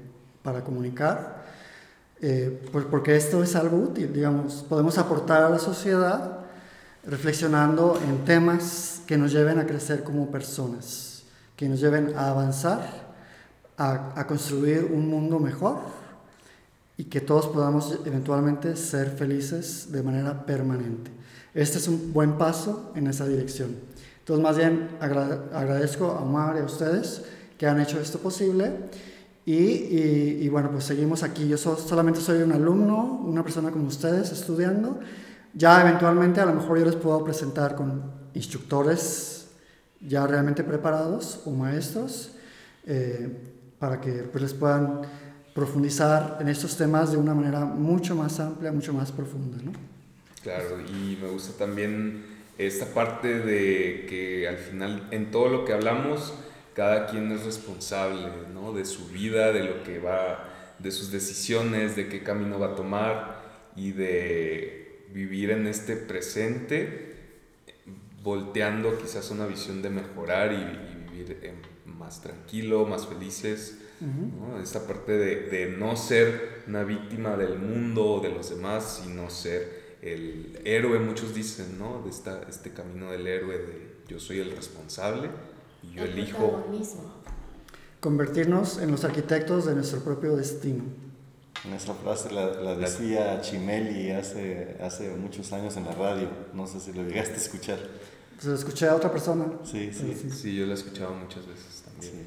[0.42, 1.44] para comunicar,
[2.20, 6.40] eh, pues porque esto es algo útil, digamos, podemos aportar a la sociedad
[7.04, 11.22] reflexionando en temas que nos lleven a crecer como personas,
[11.54, 12.82] que nos lleven a avanzar,
[13.78, 15.78] a, a construir un mundo mejor
[16.96, 21.15] y que todos podamos eventualmente ser felices de manera permanente.
[21.56, 23.76] Este es un buen paso en esa dirección.
[24.18, 27.22] Entonces, más bien agradezco a Omar y a ustedes
[27.56, 28.72] que han hecho esto posible.
[29.46, 31.48] Y, y, bueno, pues seguimos aquí.
[31.48, 35.00] Yo solamente soy un alumno, una persona como ustedes, estudiando.
[35.54, 38.02] Ya eventualmente a lo mejor yo les puedo presentar con
[38.34, 39.46] instructores
[40.06, 42.32] ya realmente preparados o maestros
[42.84, 43.34] eh,
[43.78, 45.00] para que pues, les puedan
[45.54, 49.56] profundizar en estos temas de una manera mucho más amplia, mucho más profunda.
[49.64, 49.95] ¿no?
[50.46, 52.24] Claro, y me gusta también
[52.56, 56.34] esta parte de que al final en todo lo que hablamos,
[56.72, 58.72] cada quien es responsable ¿no?
[58.72, 60.48] de su vida, de lo que va,
[60.78, 63.42] de sus decisiones, de qué camino va a tomar
[63.74, 67.16] y de vivir en este presente,
[68.22, 71.54] volteando quizás una visión de mejorar y, vivir
[71.86, 73.80] más tranquilo, más felices.
[74.00, 74.62] ¿no?
[74.62, 79.28] Esta parte de, de no ser una víctima del mundo o de los demás, sino
[79.28, 79.75] ser
[80.12, 82.02] el héroe, muchos dicen, ¿no?
[82.02, 85.30] De esta, este camino del héroe de yo soy el responsable
[85.82, 86.64] y yo elijo.
[88.00, 90.84] Convertirnos en los arquitectos de nuestro propio destino.
[91.74, 96.28] Esa frase la, decía Chimeli hace, hace muchos años en la radio.
[96.52, 97.78] No sé si lo llegaste a escuchar.
[98.34, 99.46] Pues lo escuché a otra persona.
[99.64, 100.30] Sí, sí.
[100.30, 102.26] Sí, yo lo he escuchado muchas veces también.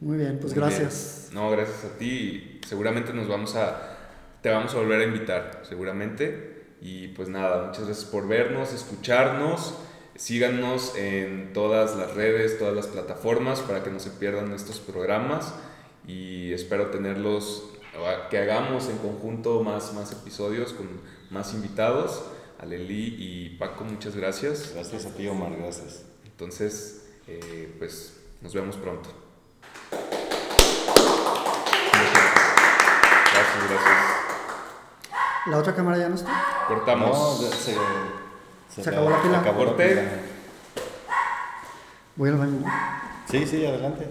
[0.00, 1.30] Muy bien, pues gracias.
[1.32, 2.60] No, gracias a ti.
[2.66, 3.96] Seguramente nos vamos a.
[4.42, 6.57] Te vamos a volver a invitar, seguramente.
[6.80, 9.74] Y pues nada, muchas gracias por vernos, escucharnos.
[10.16, 15.54] Síganos en todas las redes, todas las plataformas para que no se pierdan estos programas
[16.08, 17.64] y espero tenerlos,
[18.30, 20.88] que hagamos en conjunto más, más episodios con
[21.30, 22.24] más invitados.
[22.58, 24.72] Aleli y Paco, muchas gracias.
[24.74, 26.04] Gracias a ti, Omar, gracias.
[26.24, 29.10] Entonces, eh, pues nos vemos pronto.
[33.32, 34.18] Gracias, gracias.
[35.50, 36.30] ¿La otra cámara ya no está?
[36.68, 37.40] Cortamos.
[37.40, 37.74] se,
[38.82, 39.38] se, acabó la pila.
[39.40, 40.02] Acabó la pila.
[42.16, 42.64] Voy al baño.
[43.30, 44.10] Sí, sí, adelante.